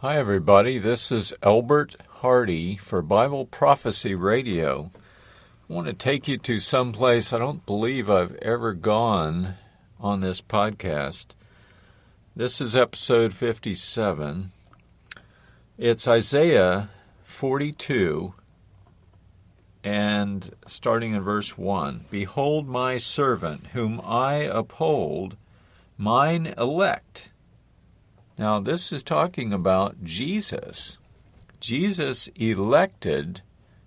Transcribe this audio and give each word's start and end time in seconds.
Hi, 0.00 0.18
everybody. 0.18 0.76
This 0.76 1.10
is 1.10 1.32
Albert 1.42 1.96
Hardy 2.20 2.76
for 2.76 3.00
Bible 3.00 3.46
Prophecy 3.46 4.14
Radio. 4.14 4.90
I 5.70 5.72
want 5.72 5.86
to 5.86 5.94
take 5.94 6.28
you 6.28 6.36
to 6.36 6.60
some 6.60 6.92
place 6.92 7.32
I 7.32 7.38
don't 7.38 7.64
believe 7.64 8.10
I've 8.10 8.34
ever 8.42 8.74
gone 8.74 9.54
on 9.98 10.20
this 10.20 10.42
podcast. 10.42 11.28
This 12.36 12.60
is 12.60 12.76
episode 12.76 13.32
57. 13.32 14.52
It's 15.78 16.06
Isaiah 16.06 16.90
42 17.24 18.34
and 19.82 20.54
starting 20.66 21.14
in 21.14 21.22
verse 21.22 21.56
1 21.56 22.04
Behold, 22.10 22.68
my 22.68 22.98
servant, 22.98 23.68
whom 23.68 24.02
I 24.04 24.40
uphold, 24.40 25.38
mine 25.96 26.52
elect 26.58 27.30
now, 28.38 28.60
this 28.60 28.92
is 28.92 29.02
talking 29.02 29.52
about 29.52 30.04
Jesus. 30.04 30.98
Jesus 31.58 32.28
elected, 32.36 33.40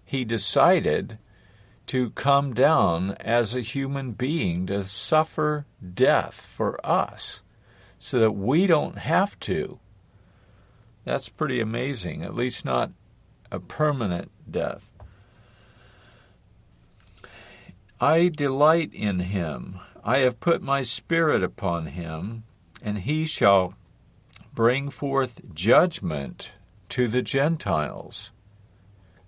he 0.03 0.25
decided 0.25 1.19
to 1.85 2.09
come 2.11 2.53
down 2.53 3.11
as 3.19 3.53
a 3.53 3.61
human 3.61 4.13
being 4.13 4.65
to 4.67 4.85
suffer 4.85 5.65
death 5.93 6.41
for 6.41 6.83
us 6.85 7.43
so 7.99 8.19
that 8.19 8.31
we 8.31 8.65
don't 8.65 8.97
have 8.97 9.39
to. 9.41 9.79
That's 11.05 11.29
pretty 11.29 11.59
amazing, 11.59 12.23
at 12.23 12.35
least 12.35 12.65
not 12.65 12.91
a 13.51 13.59
permanent 13.59 14.31
death. 14.49 14.91
I 18.01 18.29
delight 18.29 18.93
in 18.93 19.19
him. 19.19 19.79
I 20.03 20.19
have 20.19 20.39
put 20.39 20.61
my 20.61 20.81
spirit 20.81 21.43
upon 21.43 21.87
him, 21.87 22.43
and 22.81 22.99
he 22.99 23.25
shall 23.25 23.73
bring 24.53 24.89
forth 24.89 25.41
judgment 25.53 26.53
to 26.89 27.07
the 27.07 27.21
Gentiles. 27.21 28.31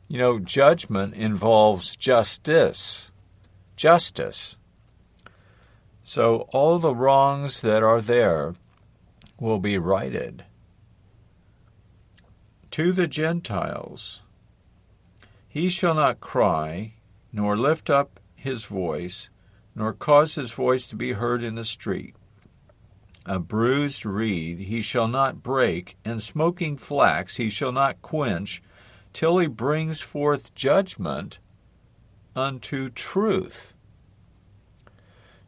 You 0.07 0.17
know, 0.17 0.39
judgment 0.39 1.13
involves 1.13 1.95
justice. 1.95 3.11
Justice. 3.75 4.57
So 6.03 6.47
all 6.51 6.79
the 6.79 6.93
wrongs 6.93 7.61
that 7.61 7.83
are 7.83 8.01
there 8.01 8.55
will 9.39 9.59
be 9.59 9.77
righted. 9.77 10.43
To 12.71 12.91
the 12.91 13.07
Gentiles, 13.07 14.21
he 15.47 15.69
shall 15.69 15.93
not 15.93 16.19
cry, 16.19 16.93
nor 17.33 17.57
lift 17.57 17.89
up 17.89 18.19
his 18.35 18.65
voice, 18.65 19.29
nor 19.75 19.93
cause 19.93 20.35
his 20.35 20.51
voice 20.51 20.85
to 20.87 20.95
be 20.95 21.13
heard 21.13 21.43
in 21.43 21.55
the 21.55 21.65
street. 21.65 22.15
A 23.25 23.39
bruised 23.39 24.05
reed 24.05 24.59
he 24.59 24.81
shall 24.81 25.07
not 25.07 25.43
break, 25.43 25.95
and 26.03 26.21
smoking 26.21 26.77
flax 26.77 27.37
he 27.37 27.49
shall 27.49 27.71
not 27.71 28.01
quench, 28.01 28.63
till 29.13 29.37
he 29.37 29.47
brings 29.47 30.01
forth 30.01 30.53
judgment 30.55 31.39
unto 32.35 32.89
truth. 32.89 33.73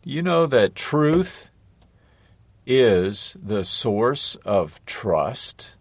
You 0.04 0.22
know 0.22 0.46
that 0.46 0.76
truth 0.76 1.50
is 2.66 3.36
the 3.42 3.64
source 3.64 4.36
of 4.46 4.84
trust? 4.86 5.76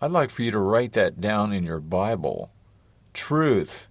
I'd 0.00 0.10
like 0.10 0.30
for 0.30 0.42
you 0.42 0.50
to 0.50 0.58
write 0.58 0.92
that 0.92 1.20
down 1.20 1.52
in 1.52 1.64
your 1.64 1.80
Bible. 1.80 2.50
Truth 3.12 3.88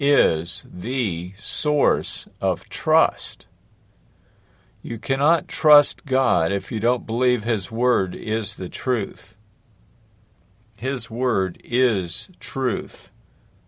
is 0.00 0.66
the 0.70 1.32
source 1.36 2.26
of 2.40 2.68
trust. 2.68 3.46
You 4.84 4.98
cannot 4.98 5.48
trust 5.48 6.04
God 6.04 6.52
if 6.52 6.70
you 6.70 6.78
don't 6.78 7.06
believe 7.06 7.44
His 7.44 7.70
Word 7.70 8.14
is 8.14 8.56
the 8.56 8.68
truth. 8.68 9.34
His 10.76 11.08
Word 11.08 11.58
is 11.64 12.28
truth. 12.38 13.10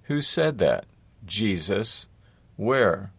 Who 0.03 0.21
said 0.21 0.59
that? 0.59 0.85
Jesus. 1.25 2.05
Where? 2.57 3.13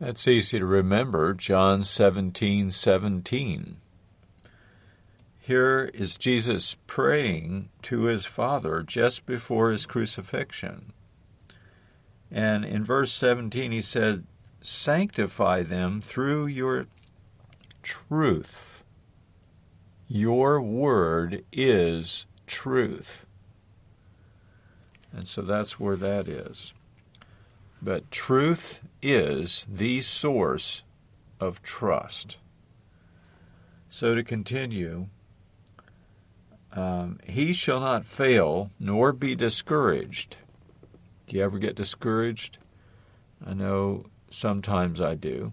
That's 0.00 0.26
easy 0.26 0.58
to 0.58 0.66
remember. 0.66 1.34
John 1.34 1.84
17 1.84 2.72
17. 2.72 3.76
Here 5.38 5.90
is 5.94 6.16
Jesus 6.16 6.76
praying 6.88 7.68
to 7.82 8.02
his 8.02 8.26
Father 8.26 8.82
just 8.82 9.24
before 9.24 9.70
his 9.70 9.86
crucifixion. 9.86 10.92
And 12.28 12.64
in 12.64 12.82
verse 12.82 13.12
17, 13.12 13.70
he 13.70 13.80
said, 13.80 14.24
sanctify 14.66 15.62
them 15.62 16.00
through 16.00 16.46
your 16.46 16.86
truth. 17.84 18.82
Your 20.08 20.60
word 20.60 21.44
is 21.52 22.26
truth. 22.48 23.26
And 25.12 25.28
so 25.28 25.42
that's 25.42 25.78
where 25.78 25.94
that 25.96 26.26
is. 26.26 26.74
But 27.80 28.10
truth 28.10 28.80
is 29.00 29.66
the 29.72 30.00
source 30.00 30.82
of 31.38 31.62
trust. 31.62 32.38
So 33.88 34.16
to 34.16 34.24
continue, 34.24 35.06
um, 36.72 37.20
he 37.24 37.52
shall 37.52 37.78
not 37.78 38.04
fail 38.04 38.70
nor 38.80 39.12
be 39.12 39.36
discouraged. 39.36 40.38
Do 41.28 41.36
you 41.36 41.44
ever 41.44 41.60
get 41.60 41.76
discouraged? 41.76 42.58
I 43.46 43.54
know 43.54 44.06
sometimes 44.36 45.00
I 45.00 45.14
do, 45.14 45.52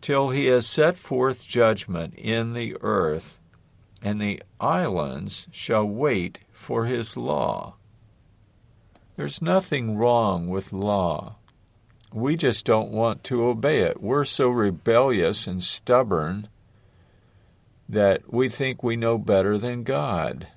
till 0.00 0.30
he 0.30 0.46
has 0.46 0.66
set 0.66 0.96
forth 0.96 1.46
judgment 1.46 2.14
in 2.14 2.52
the 2.52 2.76
earth, 2.80 3.38
and 4.02 4.20
the 4.20 4.42
islands 4.60 5.48
shall 5.50 5.84
wait 5.84 6.40
for 6.52 6.84
his 6.84 7.16
law. 7.16 7.74
There's 9.16 9.40
nothing 9.40 9.96
wrong 9.96 10.48
with 10.48 10.72
law. 10.72 11.36
We 12.12 12.36
just 12.36 12.64
don't 12.66 12.90
want 12.90 13.24
to 13.24 13.44
obey 13.44 13.80
it. 13.80 14.02
We're 14.02 14.24
so 14.24 14.48
rebellious 14.48 15.46
and 15.46 15.62
stubborn 15.62 16.48
that 17.88 18.32
we 18.32 18.48
think 18.48 18.82
we 18.82 18.96
know 18.96 19.16
better 19.16 19.58
than 19.58 19.82
God. 19.82 20.48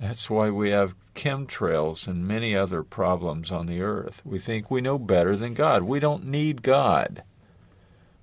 That's 0.00 0.28
why 0.28 0.50
we 0.50 0.70
have 0.70 0.94
chemtrails 1.16 2.06
and 2.06 2.28
many 2.28 2.54
other 2.54 2.82
problems 2.84 3.50
on 3.50 3.66
the 3.66 3.80
earth. 3.80 4.22
We 4.24 4.38
think 4.38 4.70
we 4.70 4.80
know 4.80 4.98
better 4.98 5.34
than 5.34 5.54
God. 5.54 5.82
We 5.82 5.98
don't 5.98 6.26
need 6.26 6.62
God. 6.62 7.24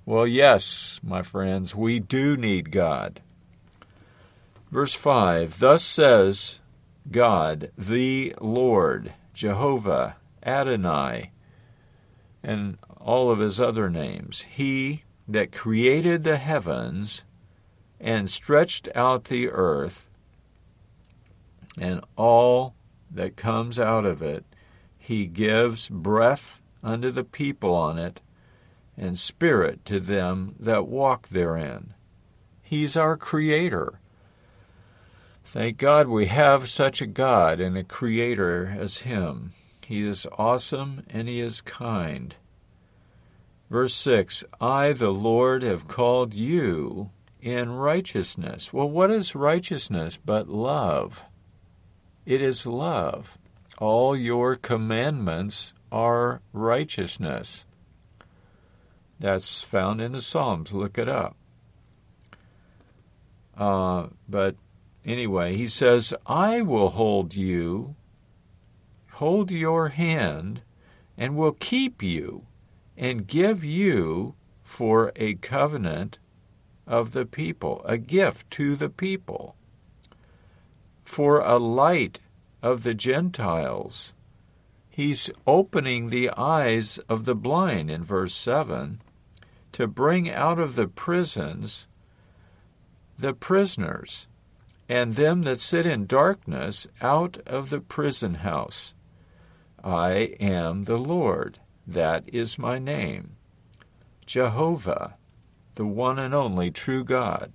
Well, 0.06 0.28
yes, 0.28 1.00
my 1.04 1.22
friends, 1.22 1.76
we 1.76 2.00
do 2.00 2.38
need 2.38 2.72
God. 2.72 3.22
Verse 4.72 4.94
5 4.94 5.60
Thus 5.60 5.84
says 5.84 6.60
God, 7.12 7.72
the 7.78 8.36
Lord, 8.40 9.14
Jehovah, 9.34 10.16
Adonai, 10.46 11.32
and 12.42 12.78
all 13.00 13.32
of 13.32 13.40
his 13.40 13.60
other 13.60 13.90
names, 13.90 14.46
He 14.50 15.04
that 15.28 15.52
created 15.52 16.24
the 16.24 16.38
heavens 16.38 17.24
and 18.00 18.30
stretched 18.30 18.90
out 18.96 19.26
the 19.26 19.50
earth 19.50 20.10
and 21.78 22.02
all 22.16 22.76
that 23.14 23.36
comes 23.36 23.80
out 23.80 24.06
of 24.06 24.22
it, 24.22 24.46
he 24.98 25.26
gives 25.26 25.90
breath 25.90 26.62
unto 26.84 27.12
the 27.12 27.24
people 27.24 27.74
on 27.74 27.98
it, 27.98 28.22
and 28.98 29.18
spirit 29.18 29.84
to 29.86 30.00
them 30.00 30.56
that 30.60 30.88
walk 30.88 31.30
therein. 31.30 31.94
He's 32.62 32.96
our 32.96 33.18
Creator. 33.18 34.00
Thank 35.46 35.78
God 35.78 36.08
we 36.08 36.28
have 36.28 36.70
such 36.70 37.02
a 37.02 37.08
God 37.08 37.60
and 37.60 37.78
a 37.78 37.84
Creator 37.84 38.76
as 38.80 39.00
Him. 39.00 39.54
He 39.86 40.08
is 40.08 40.26
awesome 40.38 41.04
and 41.10 41.28
He 41.28 41.42
is 41.42 41.62
kind. 41.62 42.36
Verse 43.70 43.94
6 43.96 44.44
I, 44.62 44.94
the 44.94 45.12
Lord, 45.12 45.64
have 45.64 45.88
called 45.88 46.34
you 46.34 47.12
in 47.42 47.72
righteousness. 47.72 48.72
Well, 48.72 48.90
what 48.90 49.12
is 49.12 49.36
righteousness 49.36 50.18
but 50.24 50.48
love? 50.48 51.26
It 52.26 52.42
is 52.42 52.66
love. 52.66 53.38
All 53.78 54.16
your 54.16 54.56
commandments 54.56 55.74
are 55.92 56.42
righteousness. 56.54 57.66
That's 59.20 59.62
found 59.62 60.02
in 60.02 60.14
the 60.14 60.22
Psalms. 60.22 60.74
Look 60.74 60.98
it 60.98 61.10
up. 61.10 61.36
Uh, 63.58 64.08
but 64.28 64.56
anyway, 65.06 65.56
he 65.56 65.68
says, 65.68 66.14
I 66.26 66.62
will 66.62 66.90
hold 66.90 67.36
you, 67.36 67.96
hold 69.14 69.52
your 69.52 69.90
hand, 69.90 70.62
and 71.18 71.36
will 71.36 71.52
keep 71.52 72.02
you, 72.02 72.46
and 72.98 73.28
give 73.28 73.64
you 73.64 74.36
for 74.64 75.12
a 75.16 75.36
covenant 75.36 76.20
of 76.88 77.12
the 77.12 77.26
people, 77.26 77.82
a 77.86 77.98
gift 77.98 78.50
to 78.52 78.76
the 78.76 78.90
people 78.90 79.56
for 81.04 81.40
a 81.40 81.58
light 81.58 82.20
of 82.62 82.84
the 82.84 82.94
Gentiles. 82.94 84.14
He's 84.90 85.30
opening 85.48 86.10
the 86.10 86.30
eyes 86.32 87.00
of 87.10 87.26
the 87.26 87.36
blind 87.36 87.90
in 87.90 88.04
verse 88.04 88.36
7 88.36 89.02
to 89.72 89.88
bring 89.88 90.30
out 90.30 90.60
of 90.60 90.76
the 90.76 90.88
prisons 90.88 91.88
the 93.18 93.34
prisoners. 93.34 94.28
and 94.90 95.16
them 95.16 95.44
that 95.44 95.60
sit 95.60 95.86
in 95.86 96.06
darkness 96.06 96.88
out 97.02 97.38
of 97.46 97.70
the 97.70 97.80
prison 97.80 98.36
house. 98.36 98.94
I 99.84 100.36
am 100.40 100.84
the 100.84 100.98
Lord, 100.98 101.60
that 101.88 102.24
is 102.28 102.60
my 102.60 102.80
name. 102.80 103.36
Jehovah, 104.26 105.16
the 105.76 105.86
one 105.86 106.20
and 106.20 106.34
only 106.34 106.70
true 106.70 107.04
God. 107.04 107.52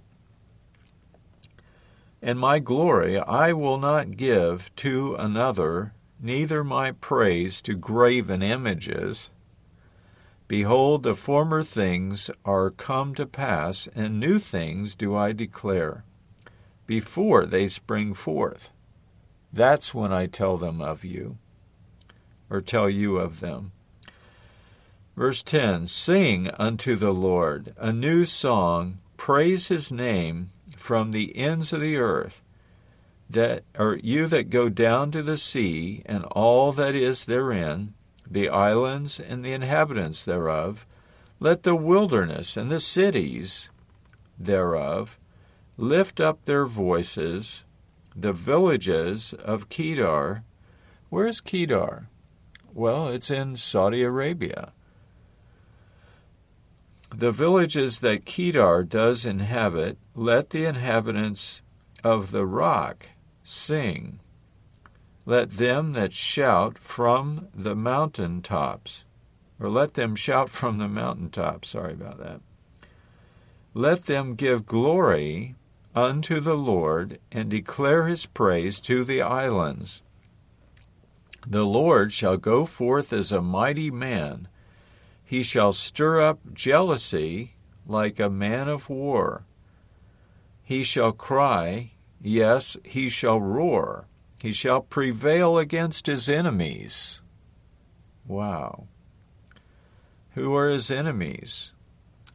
And 2.20 2.38
my 2.38 2.58
glory 2.58 3.18
I 3.18 3.52
will 3.52 3.78
not 3.78 4.16
give 4.16 4.74
to 4.76 5.14
another, 5.14 5.92
neither 6.20 6.64
my 6.64 6.92
praise 6.92 7.60
to 7.62 7.74
graven 7.74 8.42
images. 8.42 9.30
Behold, 10.48 11.02
the 11.02 11.14
former 11.14 11.62
things 11.62 12.30
are 12.44 12.70
come 12.70 13.14
to 13.14 13.26
pass, 13.26 13.86
and 13.94 14.18
new 14.18 14.38
things 14.38 14.96
do 14.96 15.14
I 15.14 15.32
declare, 15.32 16.04
before 16.86 17.44
they 17.44 17.68
spring 17.68 18.14
forth. 18.14 18.70
That's 19.52 19.94
when 19.94 20.12
I 20.12 20.26
tell 20.26 20.56
them 20.56 20.80
of 20.80 21.04
you, 21.04 21.36
or 22.50 22.60
tell 22.60 22.88
you 22.88 23.18
of 23.18 23.40
them. 23.40 23.72
Verse 25.16 25.42
10 25.42 25.86
Sing 25.86 26.48
unto 26.58 26.96
the 26.96 27.12
Lord 27.12 27.74
a 27.76 27.92
new 27.92 28.24
song, 28.24 28.98
praise 29.16 29.68
his 29.68 29.92
name 29.92 30.50
from 30.88 31.10
the 31.10 31.36
ends 31.36 31.70
of 31.74 31.82
the 31.82 31.98
earth, 31.98 32.40
that 33.28 33.62
are 33.78 33.96
you 33.96 34.26
that 34.26 34.48
go 34.48 34.70
down 34.70 35.10
to 35.10 35.22
the 35.22 35.36
sea, 35.36 36.00
and 36.06 36.24
all 36.24 36.72
that 36.72 36.94
is 36.94 37.26
therein, 37.26 37.92
the 38.26 38.48
islands 38.48 39.20
and 39.20 39.44
the 39.44 39.52
inhabitants 39.52 40.24
thereof, 40.24 40.86
let 41.40 41.62
the 41.62 41.74
wilderness 41.74 42.56
and 42.56 42.70
the 42.70 42.80
cities 42.80 43.68
thereof 44.38 45.18
lift 45.76 46.22
up 46.22 46.42
their 46.46 46.64
voices, 46.64 47.64
the 48.16 48.32
villages 48.32 49.34
of 49.34 49.68
Kedar. 49.68 50.42
Where 51.10 51.26
is 51.26 51.42
Kedar? 51.42 52.08
Well, 52.72 53.08
it's 53.08 53.30
in 53.30 53.56
Saudi 53.56 54.00
Arabia. 54.00 54.72
The 57.10 57.32
villages 57.32 58.00
that 58.00 58.24
Kedar 58.24 58.84
does 58.84 59.24
inhabit, 59.24 59.98
let 60.14 60.50
the 60.50 60.66
inhabitants 60.66 61.62
of 62.04 62.30
the 62.30 62.46
rock 62.46 63.08
sing. 63.42 64.20
Let 65.24 65.52
them 65.52 65.92
that 65.94 66.12
shout 66.12 66.78
from 66.78 67.48
the 67.54 67.74
mountain 67.74 68.40
tops, 68.42 69.04
or 69.58 69.68
let 69.68 69.94
them 69.94 70.16
shout 70.16 70.50
from 70.50 70.78
the 70.78 70.88
mountain 70.88 71.30
tops, 71.30 71.70
sorry 71.70 71.92
about 71.92 72.18
that. 72.18 72.40
Let 73.74 74.06
them 74.06 74.34
give 74.34 74.66
glory 74.66 75.54
unto 75.94 76.40
the 76.40 76.56
Lord 76.56 77.18
and 77.32 77.50
declare 77.50 78.06
his 78.06 78.26
praise 78.26 78.80
to 78.80 79.04
the 79.04 79.22
islands. 79.22 80.02
The 81.46 81.64
Lord 81.64 82.12
shall 82.12 82.36
go 82.36 82.64
forth 82.64 83.12
as 83.12 83.32
a 83.32 83.40
mighty 83.40 83.90
man 83.90 84.48
he 85.28 85.42
shall 85.42 85.74
stir 85.74 86.22
up 86.22 86.40
jealousy 86.54 87.52
like 87.86 88.18
a 88.18 88.30
man 88.30 88.66
of 88.66 88.88
war. 88.88 89.44
He 90.64 90.82
shall 90.82 91.12
cry, 91.12 91.90
yes, 92.22 92.78
he 92.82 93.10
shall 93.10 93.38
roar. 93.38 94.06
He 94.40 94.54
shall 94.54 94.80
prevail 94.80 95.58
against 95.58 96.06
his 96.06 96.30
enemies. 96.30 97.20
Wow. 98.26 98.86
Who 100.30 100.56
are 100.56 100.70
his 100.70 100.90
enemies? 100.90 101.72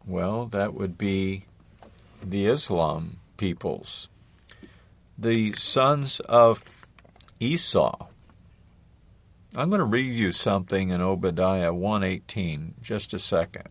Well, 0.06 0.46
that 0.46 0.76
would 0.76 0.96
be 0.96 1.46
the 2.24 2.46
Islam 2.46 3.18
peoples, 3.38 4.08
the 5.18 5.54
sons 5.54 6.20
of 6.20 6.64
Esau. 7.40 8.06
I'm 9.56 9.70
going 9.70 9.80
to 9.80 9.86
read 9.86 10.12
you 10.12 10.32
something 10.32 10.90
in 10.90 11.00
Obadiah 11.00 11.72
118, 11.72 12.74
just 12.82 13.14
a 13.14 13.20
second. 13.20 13.68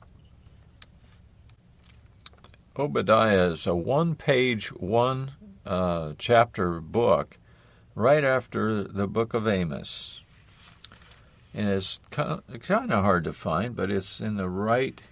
Obadiah 2.79 3.51
is 3.51 3.67
a 3.67 3.75
one 3.75 4.15
page, 4.15 4.69
one 4.69 5.33
uh, 5.67 6.13
chapter 6.19 6.81
book 6.81 7.37
right 7.97 8.23
after 8.23 8.85
the 8.85 9.09
book 9.09 9.35
of 9.35 9.49
Amos. 9.49 10.23
And 11.53 11.69
it's 11.69 11.99
kind 12.13 12.93
of 12.93 13.03
hard 13.03 13.25
to 13.25 13.33
find, 13.33 13.75
but 13.75 13.91
it's 13.91 14.21
in 14.21 14.37
the 14.37 14.49
right 14.49 15.03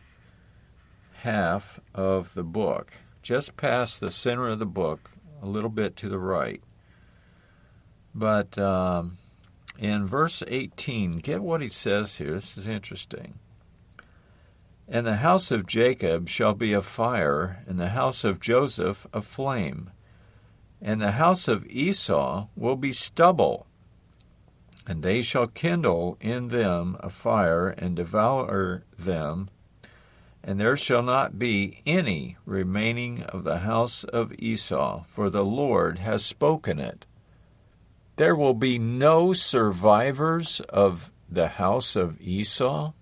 half 1.23 1.81
of 1.96 2.32
the 2.34 2.44
book, 2.44 2.93
just 3.23 3.56
past 3.56 3.99
the 3.99 4.12
center 4.12 4.49
of 4.49 4.61
the 4.61 4.66
book, 4.66 5.11
a 5.43 5.46
little 5.46 5.69
bit 5.69 5.96
to 5.96 6.08
the 6.08 6.20
right. 6.20 6.62
But 8.14 8.56
um, 8.56 9.19
in 9.81 10.06
verse 10.06 10.43
18, 10.47 11.12
get 11.21 11.43
what 11.43 11.62
he 11.62 11.69
says 11.69 12.19
here. 12.19 12.35
This 12.35 12.59
is 12.59 12.69
interesting. 12.69 13.38
And 14.87 15.06
the 15.06 15.17
house 15.17 15.50
of 15.50 15.67
Jacob 15.67 16.29
shall 16.29 16.53
be 16.53 16.75
a 16.75 16.82
fire, 16.82 17.65
and 17.67 17.81
the 17.81 17.88
house 17.88 18.23
of 18.23 18.41
Joseph 18.41 19.06
a 19.15 19.23
flame, 19.23 19.91
and 20.82 21.00
the 21.00 21.12
house 21.12 21.49
of 21.49 21.67
Esau 21.67 22.49
will 22.55 22.77
be 22.77 22.93
stubble. 22.93 23.67
And 24.87 25.03
they 25.03 25.23
shall 25.23 25.47
kindle 25.47 26.19
in 26.21 26.49
them 26.49 26.99
a 27.00 27.09
fire 27.09 27.69
and 27.69 27.97
devour 27.97 28.83
them, 28.99 29.49
and 30.44 30.61
there 30.61 30.76
shall 30.76 31.03
not 31.03 31.38
be 31.38 31.81
any 31.87 32.37
remaining 32.44 33.23
of 33.23 33.44
the 33.44 33.59
house 33.61 34.05
of 34.05 34.35
Esau, 34.38 35.05
for 35.09 35.31
the 35.31 35.44
Lord 35.44 36.00
has 36.00 36.23
spoken 36.23 36.79
it. 36.79 37.06
There 38.17 38.35
will 38.35 38.55
be 38.55 38.79
no 38.79 39.33
survivors 39.33 40.61
of 40.69 41.11
the 41.29 41.49
house 41.49 41.97
of 41.97 42.21
Esau. 42.21 42.93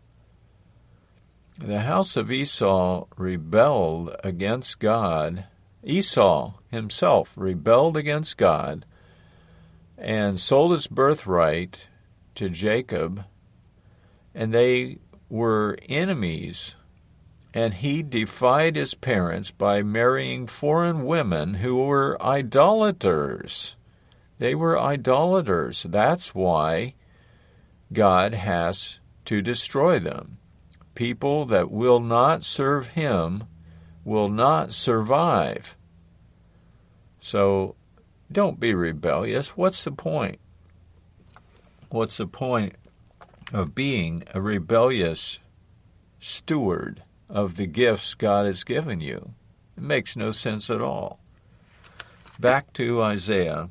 The 1.58 1.80
house 1.80 2.16
of 2.16 2.30
Esau 2.30 3.06
rebelled 3.16 4.14
against 4.22 4.78
God. 4.78 5.46
Esau 5.82 6.54
himself 6.70 7.32
rebelled 7.36 7.96
against 7.96 8.36
God 8.36 8.84
and 9.98 10.38
sold 10.38 10.72
his 10.72 10.86
birthright 10.86 11.88
to 12.36 12.48
Jacob, 12.48 13.24
and 14.34 14.54
they 14.54 14.98
were 15.28 15.76
enemies. 15.88 16.76
And 17.52 17.74
he 17.74 18.02
defied 18.02 18.76
his 18.76 18.94
parents 18.94 19.50
by 19.50 19.82
marrying 19.82 20.46
foreign 20.46 21.04
women 21.04 21.54
who 21.54 21.76
were 21.78 22.20
idolaters. 22.22 23.74
They 24.38 24.54
were 24.54 24.80
idolaters. 24.80 25.84
That's 25.88 26.34
why 26.34 26.94
God 27.92 28.34
has 28.34 29.00
to 29.24 29.42
destroy 29.42 29.98
them. 29.98 30.38
People 30.94 31.44
that 31.46 31.70
will 31.70 32.00
not 32.00 32.42
serve 32.42 32.88
Him 32.88 33.44
will 34.04 34.28
not 34.28 34.72
survive. 34.72 35.76
So 37.20 37.74
don't 38.30 38.60
be 38.60 38.74
rebellious. 38.74 39.56
What's 39.56 39.84
the 39.84 39.92
point? 39.92 40.38
What's 41.90 42.16
the 42.18 42.26
point 42.26 42.74
of 43.52 43.74
being 43.74 44.24
a 44.34 44.40
rebellious 44.40 45.38
steward 46.20 47.02
of 47.28 47.56
the 47.56 47.66
gifts 47.66 48.14
God 48.14 48.46
has 48.46 48.64
given 48.64 49.00
you? 49.00 49.32
It 49.76 49.82
makes 49.82 50.16
no 50.16 50.30
sense 50.30 50.70
at 50.70 50.82
all. 50.82 51.20
Back 52.38 52.72
to 52.74 53.02
Isaiah 53.02 53.70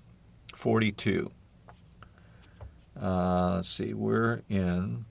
42. 0.68 1.30
Uh, 3.02 3.56
let's 3.56 3.70
see, 3.70 3.94
we're 3.94 4.42
in 4.50 5.06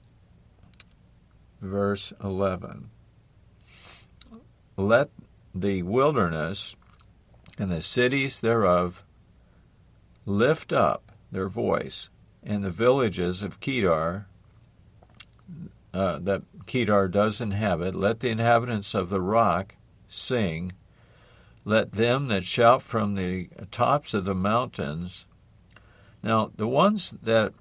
verse 1.63 2.13
11. 2.23 2.91
Let 4.77 5.09
the 5.55 5.83
wilderness 5.83 6.77
and 7.59 7.71
the 7.71 7.81
cities 7.81 8.41
thereof 8.41 9.03
lift 10.27 10.75
up 10.75 11.11
their 11.33 11.49
voice, 11.49 12.11
and 12.45 12.63
the 12.63 12.71
villages 12.71 13.43
of 13.43 13.59
Kedar 13.59 14.27
uh, 15.95 16.19
that 16.19 16.43
Kedar 16.67 17.09
does 17.09 17.41
inhabit, 17.41 17.95
let 17.95 18.21
the 18.21 18.29
inhabitants 18.29 18.93
of 18.93 19.09
the 19.09 19.23
rock 19.23 19.75
sing. 20.07 20.75
Let 21.65 21.93
them 21.93 22.29
that 22.29 22.45
shout 22.45 22.83
from 22.83 23.15
the 23.15 23.49
tops 23.71 24.13
of 24.13 24.27
the 24.27 24.35
mountains 24.35 25.25
now, 26.27 26.51
the 26.57 26.67
ones 26.67 27.15
that 27.23 27.55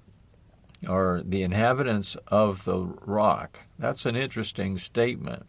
are 0.88 1.22
the 1.24 1.44
inhabitants 1.44 2.16
of 2.26 2.64
the 2.64 2.82
rock, 2.82 3.60
that's 3.78 4.04
an 4.04 4.16
interesting 4.16 4.76
statement. 4.76 5.46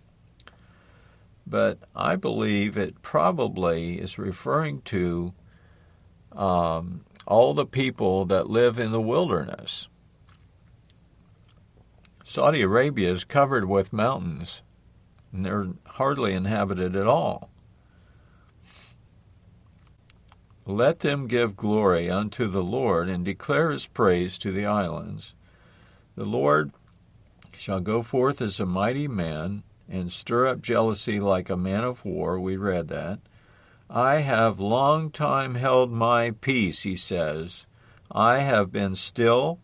But 1.48 1.80
I 1.96 2.16
believe 2.16 2.78
it 2.78 3.02
probably 3.02 4.00
is 4.00 4.20
referring 4.20 4.84
to 4.84 5.34
um, 6.32 7.06
all 7.26 7.56
the 7.56 7.66
people 7.66 8.26
that 8.26 8.52
live 8.52 8.78
in 8.78 8.92
the 8.92 9.02
wilderness. 9.02 9.88
Saudi 12.24 12.62
Arabia 12.62 13.12
is 13.12 13.24
covered 13.24 13.66
with 13.66 13.92
mountains, 13.92 14.62
and 15.34 15.44
they're 15.44 15.70
hardly 15.88 16.34
inhabited 16.34 16.96
at 16.96 17.08
all. 17.08 17.50
Let 20.68 21.00
them 21.00 21.28
give 21.28 21.56
glory 21.56 22.10
unto 22.10 22.46
the 22.46 22.62
Lord 22.62 23.08
and 23.08 23.24
declare 23.24 23.72
his 23.72 23.86
praise 23.86 24.38
to 24.40 24.52
the 24.52 24.66
islands. 24.66 25.34
The 26.16 26.26
Lord 26.26 26.72
shall 27.54 27.80
go 27.80 28.04
forth 28.04 28.42
as 28.42 28.60
a 28.60 28.66
mighty 28.66 29.08
man 29.08 29.64
and 29.90 30.12
stir 30.12 30.46
up 30.48 30.62
jealousy 30.62 31.22
like 31.22 31.50
a 31.50 31.56
man 31.56 31.86
of 31.86 32.04
war. 32.04 32.38
We 32.38 32.58
read 32.58 32.90
that. 32.90 33.20
I 33.90 34.18
have 34.18 34.60
long 34.60 35.10
time 35.10 35.56
held 35.56 35.92
my 35.92 36.32
peace, 36.32 36.84
he 36.84 36.98
says. 36.98 37.66
I 38.12 38.40
have 38.40 38.70
been 38.70 38.96
still 38.96 39.60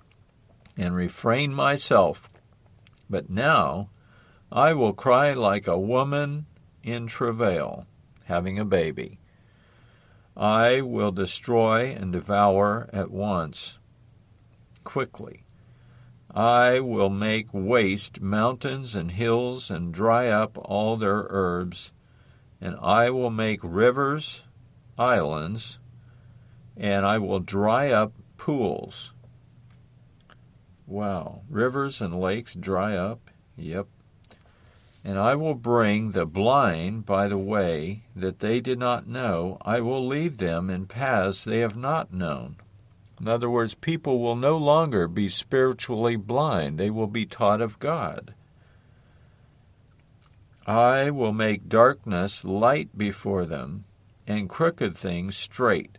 and 0.78 0.96
refrained 0.96 1.56
myself. 1.56 2.30
But 3.10 3.30
now 3.30 3.90
I 4.52 4.72
will 4.74 4.94
cry 4.94 5.34
like 5.34 5.68
a 5.68 5.78
woman 5.78 6.46
in 6.82 7.08
travail, 7.08 7.86
having 8.26 8.58
a 8.58 8.66
baby. 8.66 9.20
I 10.36 10.82
will 10.82 11.12
destroy 11.12 11.96
and 11.96 12.12
devour 12.12 12.90
at 12.92 13.12
once, 13.12 13.78
quickly. 14.84 15.44
I 16.34 16.80
will 16.80 17.12
make 17.12 17.54
waste 17.54 18.20
mountains 18.20 18.96
and 18.96 19.12
hills 19.12 19.70
and 19.70 19.94
dry 19.94 20.30
up 20.30 20.58
all 20.58 20.98
their 20.98 21.28
herbs, 21.30 21.92
and 22.60 22.76
I 22.82 23.12
will 23.12 23.30
make 23.30 23.60
rivers 23.62 24.42
islands, 24.98 25.78
and 26.76 27.06
I 27.06 27.20
will 27.20 27.40
dry 27.40 27.92
up 27.92 28.14
pools. 28.38 29.14
Wow, 30.88 31.42
rivers 31.50 32.02
and 32.02 32.20
lakes 32.20 32.56
dry 32.56 32.96
up? 32.98 33.30
Yep. 33.56 33.88
And 35.06 35.20
I 35.20 35.36
will 35.36 35.56
bring 35.56 36.12
the 36.12 36.26
blind 36.26 37.06
by 37.06 37.28
the 37.28 37.38
way 37.38 38.04
that 38.16 38.40
they 38.40 38.62
did 38.62 38.80
not 38.80 39.06
know. 39.06 39.58
I 39.62 39.82
will 39.82 40.06
lead 40.06 40.38
them 40.38 40.70
in 40.70 40.86
paths 40.86 41.44
they 41.44 41.60
have 41.60 41.76
not 41.76 42.14
known. 42.14 42.56
In 43.20 43.28
other 43.28 43.50
words, 43.50 43.74
people 43.74 44.20
will 44.20 44.38
no 44.38 44.58
longer 44.58 45.08
be 45.08 45.28
spiritually 45.28 46.16
blind, 46.16 46.78
they 46.78 46.90
will 46.90 47.08
be 47.08 47.26
taught 47.26 47.62
of 47.62 47.80
God. 47.80 48.34
I 50.66 51.10
will 51.10 51.34
make 51.34 51.68
darkness 51.68 52.46
light 52.46 52.98
before 52.98 53.46
them, 53.46 53.84
and 54.26 54.50
crooked 54.50 54.98
things 54.98 55.36
straight. 55.36 55.98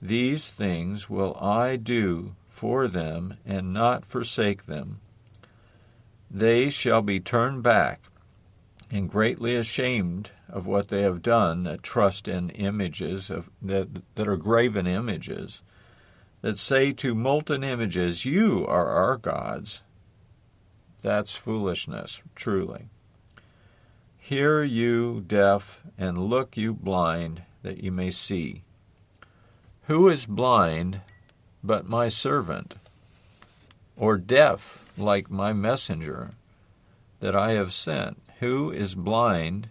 These 0.00 0.50
things 0.50 1.10
will 1.10 1.36
I 1.40 1.74
do 1.74 2.36
for 2.48 2.86
them, 2.86 3.38
and 3.44 3.72
not 3.72 4.04
forsake 4.04 4.66
them 4.66 5.00
they 6.30 6.70
shall 6.70 7.02
be 7.02 7.20
turned 7.20 7.62
back 7.62 8.00
and 8.90 9.10
greatly 9.10 9.56
ashamed 9.56 10.30
of 10.48 10.66
what 10.66 10.88
they 10.88 11.02
have 11.02 11.22
done 11.22 11.64
that 11.64 11.82
trust 11.82 12.28
in 12.28 12.50
images 12.50 13.30
of, 13.30 13.50
that, 13.60 13.88
that 14.14 14.28
are 14.28 14.36
graven 14.36 14.86
images 14.86 15.62
that 16.42 16.58
say 16.58 16.92
to 16.92 17.14
molten 17.14 17.64
images 17.64 18.24
you 18.24 18.64
are 18.66 18.86
our 18.86 19.16
gods. 19.16 19.82
That's 21.02 21.34
foolishness 21.34 22.22
truly. 22.34 22.88
Hear 24.16 24.62
you 24.62 25.24
deaf 25.26 25.80
and 25.98 26.18
look 26.18 26.56
you 26.56 26.74
blind 26.74 27.42
that 27.62 27.82
you 27.82 27.90
may 27.92 28.10
see. 28.10 28.62
Who 29.82 30.08
is 30.08 30.26
blind 30.26 31.00
but 31.62 31.88
my 31.88 32.08
servant? 32.08 32.74
Or 33.96 34.18
deaf 34.18 34.84
like 34.96 35.30
my 35.30 35.52
messenger 35.52 36.32
that 37.20 37.34
I 37.34 37.52
have 37.52 37.72
sent, 37.72 38.20
who 38.40 38.70
is 38.70 38.94
blind 38.94 39.70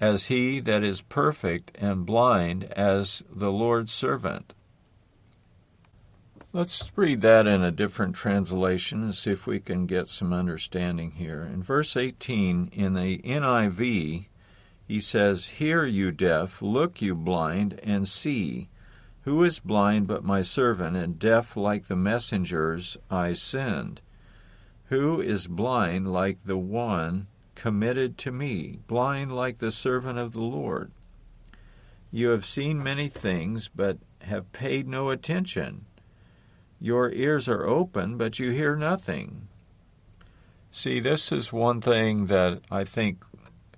as 0.00 0.26
he 0.26 0.60
that 0.60 0.82
is 0.82 1.00
perfect 1.00 1.72
and 1.76 2.04
blind 2.04 2.64
as 2.72 3.22
the 3.30 3.50
Lord's 3.50 3.92
servant. 3.92 4.52
Let's 6.52 6.90
read 6.96 7.20
that 7.20 7.46
in 7.46 7.62
a 7.62 7.70
different 7.70 8.16
translation 8.16 9.02
and 9.02 9.14
see 9.14 9.30
if 9.30 9.46
we 9.46 9.60
can 9.60 9.86
get 9.86 10.08
some 10.08 10.32
understanding 10.32 11.12
here. 11.12 11.42
In 11.42 11.62
verse 11.62 11.96
18 11.96 12.70
in 12.72 12.94
the 12.94 13.18
NIV, 13.18 14.26
he 14.88 15.00
says, 15.00 15.48
Hear, 15.48 15.84
you 15.84 16.12
deaf, 16.12 16.62
look, 16.62 17.02
you 17.02 17.14
blind, 17.14 17.78
and 17.82 18.08
see. 18.08 18.68
Who 19.26 19.42
is 19.42 19.58
blind 19.58 20.06
but 20.06 20.22
my 20.22 20.42
servant, 20.42 20.96
and 20.96 21.18
deaf 21.18 21.56
like 21.56 21.88
the 21.88 21.96
messengers 21.96 22.96
I 23.10 23.34
send? 23.34 24.00
Who 24.84 25.20
is 25.20 25.48
blind 25.48 26.12
like 26.12 26.38
the 26.44 26.56
one 26.56 27.26
committed 27.56 28.18
to 28.18 28.30
me, 28.30 28.78
blind 28.86 29.34
like 29.34 29.58
the 29.58 29.72
servant 29.72 30.16
of 30.20 30.32
the 30.32 30.42
Lord? 30.42 30.92
You 32.12 32.28
have 32.28 32.46
seen 32.46 32.80
many 32.80 33.08
things, 33.08 33.68
but 33.74 33.98
have 34.20 34.52
paid 34.52 34.86
no 34.86 35.10
attention. 35.10 35.86
Your 36.78 37.10
ears 37.10 37.48
are 37.48 37.66
open, 37.66 38.16
but 38.16 38.38
you 38.38 38.52
hear 38.52 38.76
nothing. 38.76 39.48
See, 40.70 41.00
this 41.00 41.32
is 41.32 41.52
one 41.52 41.80
thing 41.80 42.26
that 42.26 42.60
I 42.70 42.84
think 42.84 43.24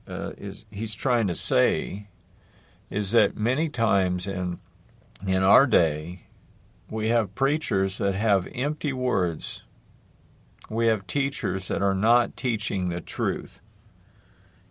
uh, 0.06 0.32
is 0.36 0.66
he's 0.70 0.94
trying 0.94 1.26
to 1.28 1.34
say 1.34 2.08
is 2.90 3.12
that 3.12 3.38
many 3.38 3.70
times 3.70 4.26
in 4.26 4.60
in 5.26 5.42
our 5.42 5.66
day, 5.66 6.22
we 6.90 7.08
have 7.08 7.34
preachers 7.34 7.98
that 7.98 8.14
have 8.14 8.48
empty 8.54 8.92
words. 8.92 9.62
We 10.70 10.86
have 10.86 11.06
teachers 11.06 11.68
that 11.68 11.82
are 11.82 11.94
not 11.94 12.36
teaching 12.36 12.88
the 12.88 13.00
truth. 13.00 13.60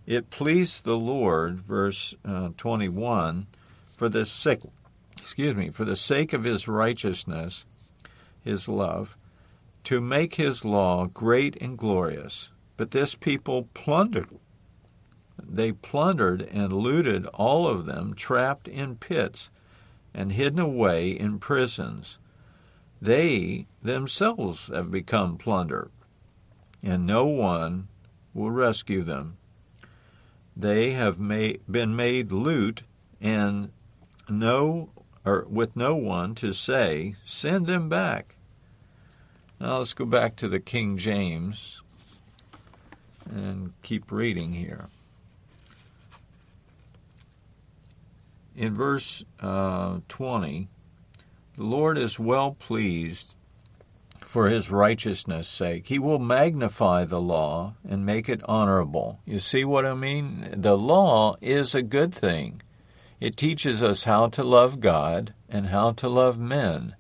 It 0.06 0.30
pleased 0.30 0.84
the 0.84 0.98
Lord, 0.98 1.60
verse 1.60 2.16
uh, 2.24 2.50
21, 2.58 3.48
for 3.96 4.08
the 4.08 4.26
sake, 4.26 4.62
excuse 5.18 5.54
me, 5.56 5.70
for 5.70 5.84
the 5.84 5.98
sake 5.98 6.34
of 6.34 6.46
his 6.46 6.68
righteousness, 6.68 7.66
his 8.42 8.70
love, 8.70 9.18
to 9.84 10.00
make 10.00 10.36
his 10.36 10.64
law 10.64 11.08
great 11.08 11.58
and 11.62 11.78
glorious. 11.78 12.50
But 12.78 12.92
this 12.92 13.16
people 13.16 13.68
plundered. 13.74 14.30
They 15.42 15.72
plundered 15.72 16.42
and 16.42 16.72
looted 16.72 17.26
all 17.28 17.68
of 17.68 17.86
them, 17.86 18.14
trapped 18.14 18.68
in 18.68 18.96
pits 18.96 19.50
and 20.18 20.32
hidden 20.32 20.60
away 20.60 21.12
in 21.12 21.38
prisons. 21.38 22.18
They 23.00 23.68
themselves 23.84 24.68
have 24.68 24.90
become 24.90 25.38
plunder, 25.38 25.92
and 26.82 27.06
no 27.06 27.28
one 27.28 27.88
will 28.34 28.50
rescue 28.50 29.04
them. 29.04 29.38
They 30.56 30.92
have 30.94 31.20
made, 31.20 31.62
been 31.70 31.96
made 31.96 32.32
loot, 32.32 32.82
and 33.22 33.72
no, 34.28 34.90
or 35.24 35.46
with 35.48 35.76
no 35.76 35.96
one 35.96 36.34
to 36.36 36.52
say, 36.52 37.16
"Send 37.24 37.68
them 37.68 37.88
back." 37.88 38.38
Now 39.60 39.78
let's 39.78 39.94
go 39.94 40.06
back 40.06 40.36
to 40.38 40.48
the 40.48 40.60
King 40.60 40.98
James 40.98 41.84
and 43.30 43.74
keep 43.84 44.12
reading 44.12 44.54
here. 44.54 44.88
In 48.58 48.74
verse 48.74 49.24
uh, 49.40 50.00
20, 50.10 50.68
the 51.56 51.64
Lord 51.64 51.98
is 51.98 52.20
well 52.20 52.52
pleased 52.52 53.36
for 54.20 54.50
his 54.50 54.70
righteousness' 54.70 55.48
sake. 55.48 55.88
He 55.88 56.00
will 56.00 56.20
magnify 56.20 57.06
the 57.06 57.22
law 57.22 57.76
and 57.88 58.06
make 58.06 58.28
it 58.28 58.42
honorable. 58.46 59.20
You 59.26 59.40
see 59.40 59.64
what 59.64 59.86
I 59.86 59.94
mean? 59.94 60.50
The 60.58 60.78
law 60.78 61.36
is 61.40 61.74
a 61.74 61.84
good 61.84 62.14
thing. 62.14 62.62
It 63.20 63.38
teaches 63.38 63.82
us 63.82 64.04
how 64.04 64.28
to 64.30 64.44
love 64.44 64.80
God 64.80 65.34
and 65.48 65.68
how 65.68 65.92
to 65.94 66.10
love 66.10 66.38
men. 66.38 66.96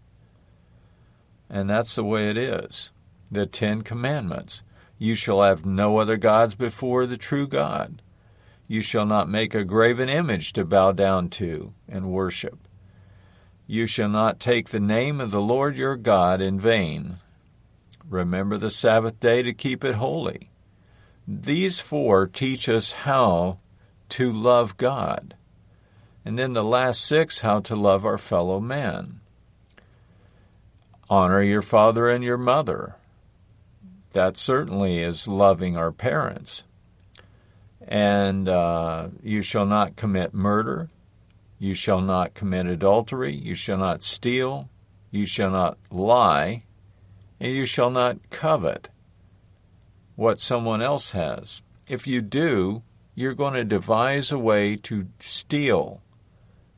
And 1.49 1.69
that's 1.69 1.95
the 1.95 2.03
way 2.03 2.29
it 2.29 2.37
is. 2.37 2.91
The 3.31 3.45
Ten 3.45 3.81
Commandments. 3.81 4.61
You 4.97 5.15
shall 5.15 5.43
have 5.43 5.65
no 5.65 5.97
other 5.97 6.17
gods 6.17 6.55
before 6.55 7.05
the 7.05 7.17
true 7.17 7.47
God. 7.47 8.01
You 8.67 8.81
shall 8.81 9.05
not 9.05 9.29
make 9.29 9.55
a 9.55 9.63
graven 9.63 10.09
image 10.09 10.51
to 10.53 10.65
bow 10.65 10.91
down 10.91 11.29
to 11.31 11.73
and 11.87 12.11
worship. 12.11 12.67
You 13.65 13.87
shall 13.87 14.09
not 14.09 14.39
take 14.39 14.69
the 14.69 14.79
name 14.79 15.21
of 15.21 15.31
the 15.31 15.41
Lord 15.41 15.77
your 15.77 15.95
God 15.95 16.41
in 16.41 16.59
vain. 16.59 17.17
Remember 18.09 18.57
the 18.57 18.69
Sabbath 18.69 19.19
day 19.19 19.41
to 19.41 19.53
keep 19.53 19.83
it 19.83 19.95
holy. 19.95 20.49
These 21.25 21.79
four 21.79 22.27
teach 22.27 22.67
us 22.67 22.91
how 22.91 23.57
to 24.09 24.31
love 24.31 24.77
God. 24.77 25.35
And 26.25 26.37
then 26.37 26.53
the 26.53 26.63
last 26.63 27.01
six, 27.01 27.39
how 27.39 27.61
to 27.61 27.75
love 27.75 28.05
our 28.05 28.17
fellow 28.17 28.59
man. 28.59 29.21
Honor 31.09 31.41
your 31.41 31.61
father 31.61 32.09
and 32.09 32.23
your 32.23 32.37
mother. 32.37 32.95
That 34.11 34.35
certainly 34.35 34.99
is 34.99 35.27
loving 35.27 35.77
our 35.77 35.91
parents 35.91 36.63
and 37.87 38.49
uh, 38.49 39.07
you 39.23 39.41
shall 39.41 39.65
not 39.65 39.95
commit 39.95 40.33
murder, 40.33 40.89
you 41.59 41.73
shall 41.73 42.01
not 42.01 42.33
commit 42.33 42.65
adultery, 42.67 43.35
you 43.35 43.55
shall 43.55 43.77
not 43.77 44.03
steal, 44.03 44.69
you 45.11 45.25
shall 45.25 45.51
not 45.51 45.77
lie, 45.89 46.63
and 47.39 47.51
you 47.51 47.65
shall 47.65 47.89
not 47.89 48.17
covet 48.29 48.89
what 50.15 50.39
someone 50.39 50.81
else 50.81 51.11
has. 51.11 51.61
If 51.87 52.05
you 52.05 52.21
do, 52.21 52.83
you're 53.15 53.33
going 53.33 53.53
to 53.53 53.63
devise 53.63 54.31
a 54.31 54.37
way 54.37 54.75
to 54.77 55.07
steal 55.19 56.01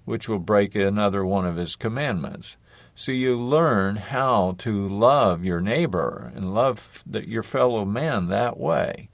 which 0.09 0.27
will 0.27 0.39
break 0.39 0.73
another 0.73 1.23
one 1.23 1.45
of 1.45 1.55
his 1.55 1.75
commandments. 1.75 2.57
So 2.95 3.11
you 3.11 3.39
learn 3.39 3.97
how 3.97 4.55
to 4.57 4.89
love 4.89 5.45
your 5.45 5.61
neighbor 5.61 6.31
and 6.35 6.51
love 6.51 7.03
your 7.07 7.43
fellow 7.43 7.85
man 7.85 8.27
that 8.29 8.59
way. 8.59 9.09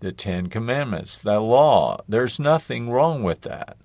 The 0.00 0.12
Ten 0.12 0.48
Commandments, 0.48 1.18
the 1.18 1.40
law, 1.40 2.00
there's 2.08 2.40
nothing 2.40 2.90
wrong 2.90 3.22
with 3.22 3.42
that. 3.42 3.76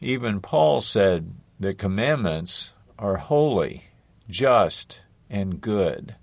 Even 0.00 0.40
Paul 0.40 0.80
said 0.80 1.34
the 1.60 1.74
commandments 1.74 2.72
are 2.98 3.18
holy, 3.18 3.84
just, 4.30 5.00
and 5.28 5.60
good. 5.60 6.16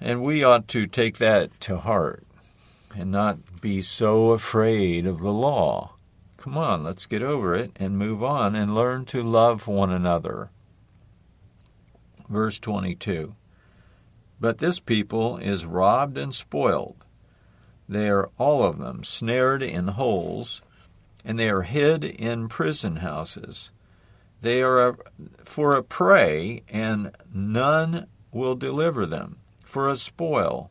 And 0.00 0.22
we 0.22 0.42
ought 0.42 0.66
to 0.68 0.86
take 0.86 1.18
that 1.18 1.60
to 1.62 1.78
heart 1.78 2.26
and 2.94 3.10
not 3.12 3.60
be 3.60 3.80
so 3.80 4.30
afraid 4.30 5.06
of 5.06 5.20
the 5.20 5.32
law. 5.32 5.94
Come 6.36 6.58
on, 6.58 6.82
let's 6.82 7.06
get 7.06 7.22
over 7.22 7.54
it 7.54 7.72
and 7.76 7.96
move 7.98 8.24
on 8.24 8.56
and 8.56 8.74
learn 8.74 9.04
to 9.06 9.22
love 9.22 9.66
one 9.68 9.90
another. 9.90 10.50
Verse 12.28 12.58
22 12.58 13.34
But 14.40 14.58
this 14.58 14.80
people 14.80 15.38
is 15.38 15.64
robbed 15.64 16.18
and 16.18 16.34
spoiled. 16.34 17.04
They 17.88 18.08
are 18.08 18.30
all 18.38 18.62
of 18.62 18.78
them 18.78 19.04
snared 19.04 19.62
in 19.62 19.88
holes, 19.88 20.60
and 21.24 21.38
they 21.38 21.48
are 21.48 21.62
hid 21.62 22.04
in 22.04 22.48
prison 22.48 22.96
houses. 22.96 23.70
They 24.40 24.62
are 24.62 24.88
a, 24.88 24.96
for 25.44 25.74
a 25.74 25.82
prey, 25.82 26.62
and 26.68 27.12
none 27.32 28.06
will 28.32 28.54
deliver 28.54 29.06
them, 29.06 29.38
for 29.64 29.88
a 29.88 29.96
spoil, 29.96 30.70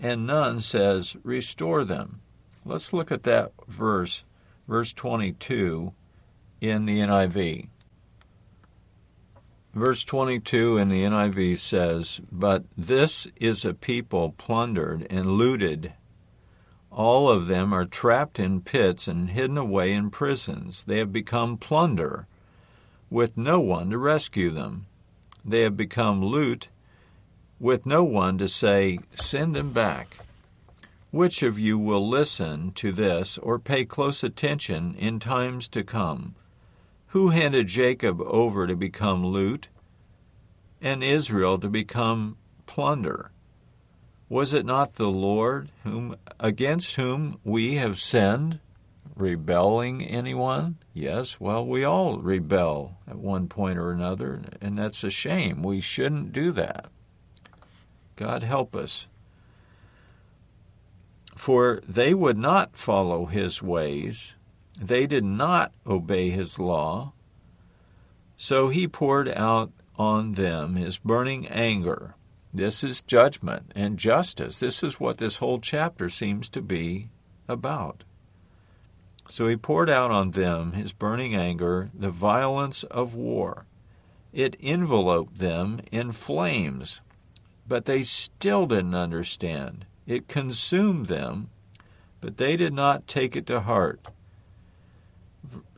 and 0.00 0.26
none 0.26 0.60
says, 0.60 1.16
Restore 1.22 1.84
them. 1.84 2.20
Let's 2.64 2.92
look 2.92 3.12
at 3.12 3.22
that 3.22 3.52
verse, 3.68 4.24
verse 4.66 4.92
22 4.92 5.92
in 6.60 6.86
the 6.86 6.98
NIV. 6.98 7.68
Verse 9.76 10.04
22 10.04 10.78
in 10.78 10.88
the 10.88 11.02
NIV 11.02 11.58
says, 11.58 12.22
But 12.32 12.64
this 12.78 13.26
is 13.36 13.62
a 13.62 13.74
people 13.74 14.34
plundered 14.38 15.06
and 15.10 15.32
looted. 15.32 15.92
All 16.90 17.28
of 17.28 17.46
them 17.46 17.74
are 17.74 17.84
trapped 17.84 18.38
in 18.38 18.62
pits 18.62 19.06
and 19.06 19.28
hidden 19.28 19.58
away 19.58 19.92
in 19.92 20.08
prisons. 20.08 20.82
They 20.86 20.96
have 20.96 21.12
become 21.12 21.58
plunder 21.58 22.26
with 23.10 23.36
no 23.36 23.60
one 23.60 23.90
to 23.90 23.98
rescue 23.98 24.48
them. 24.48 24.86
They 25.44 25.60
have 25.60 25.76
become 25.76 26.24
loot 26.24 26.68
with 27.60 27.84
no 27.84 28.02
one 28.02 28.38
to 28.38 28.48
say, 28.48 29.00
Send 29.14 29.54
them 29.54 29.72
back. 29.72 30.20
Which 31.10 31.42
of 31.42 31.58
you 31.58 31.76
will 31.76 32.08
listen 32.08 32.72
to 32.76 32.92
this 32.92 33.36
or 33.36 33.58
pay 33.58 33.84
close 33.84 34.24
attention 34.24 34.94
in 34.94 35.20
times 35.20 35.68
to 35.68 35.84
come? 35.84 36.34
Who 37.16 37.30
handed 37.30 37.68
Jacob 37.68 38.20
over 38.20 38.66
to 38.66 38.76
become 38.76 39.24
loot 39.24 39.68
and 40.82 41.02
Israel 41.02 41.58
to 41.58 41.66
become 41.70 42.36
plunder? 42.66 43.30
Was 44.28 44.52
it 44.52 44.66
not 44.66 44.96
the 44.96 45.08
Lord 45.08 45.70
whom 45.82 46.16
against 46.38 46.96
whom 46.96 47.40
we 47.42 47.76
have 47.76 47.98
sinned? 47.98 48.60
rebelling 49.14 50.04
anyone? 50.04 50.76
Yes, 50.92 51.40
well, 51.40 51.64
we 51.64 51.84
all 51.84 52.18
rebel 52.18 52.98
at 53.08 53.16
one 53.16 53.48
point 53.48 53.78
or 53.78 53.92
another, 53.92 54.42
and 54.60 54.76
that's 54.76 55.02
a 55.02 55.08
shame. 55.08 55.62
We 55.62 55.80
shouldn't 55.80 56.34
do 56.34 56.52
that. 56.52 56.90
God 58.16 58.42
help 58.42 58.76
us. 58.76 59.06
For 61.34 61.80
they 61.88 62.12
would 62.12 62.36
not 62.36 62.76
follow 62.76 63.24
his 63.24 63.62
ways, 63.62 64.34
they 64.80 65.06
did 65.06 65.24
not 65.24 65.72
obey 65.86 66.30
his 66.30 66.58
law. 66.58 67.12
So 68.36 68.68
he 68.68 68.86
poured 68.86 69.28
out 69.28 69.72
on 69.96 70.32
them 70.32 70.76
his 70.76 70.98
burning 70.98 71.46
anger. 71.48 72.14
This 72.52 72.84
is 72.84 73.02
judgment 73.02 73.72
and 73.74 73.98
justice. 73.98 74.60
This 74.60 74.82
is 74.82 75.00
what 75.00 75.18
this 75.18 75.36
whole 75.36 75.58
chapter 75.58 76.08
seems 76.08 76.48
to 76.50 76.62
be 76.62 77.08
about. 77.48 78.04
So 79.28 79.48
he 79.48 79.56
poured 79.56 79.90
out 79.90 80.10
on 80.10 80.30
them 80.30 80.72
his 80.72 80.92
burning 80.92 81.34
anger, 81.34 81.90
the 81.92 82.10
violence 82.10 82.84
of 82.84 83.14
war. 83.14 83.66
It 84.32 84.56
enveloped 84.60 85.38
them 85.38 85.80
in 85.90 86.12
flames, 86.12 87.00
but 87.66 87.86
they 87.86 88.02
still 88.02 88.66
didn't 88.66 88.94
understand. 88.94 89.86
It 90.06 90.28
consumed 90.28 91.06
them, 91.06 91.50
but 92.20 92.36
they 92.36 92.56
did 92.56 92.72
not 92.72 93.08
take 93.08 93.34
it 93.34 93.46
to 93.46 93.60
heart. 93.60 94.00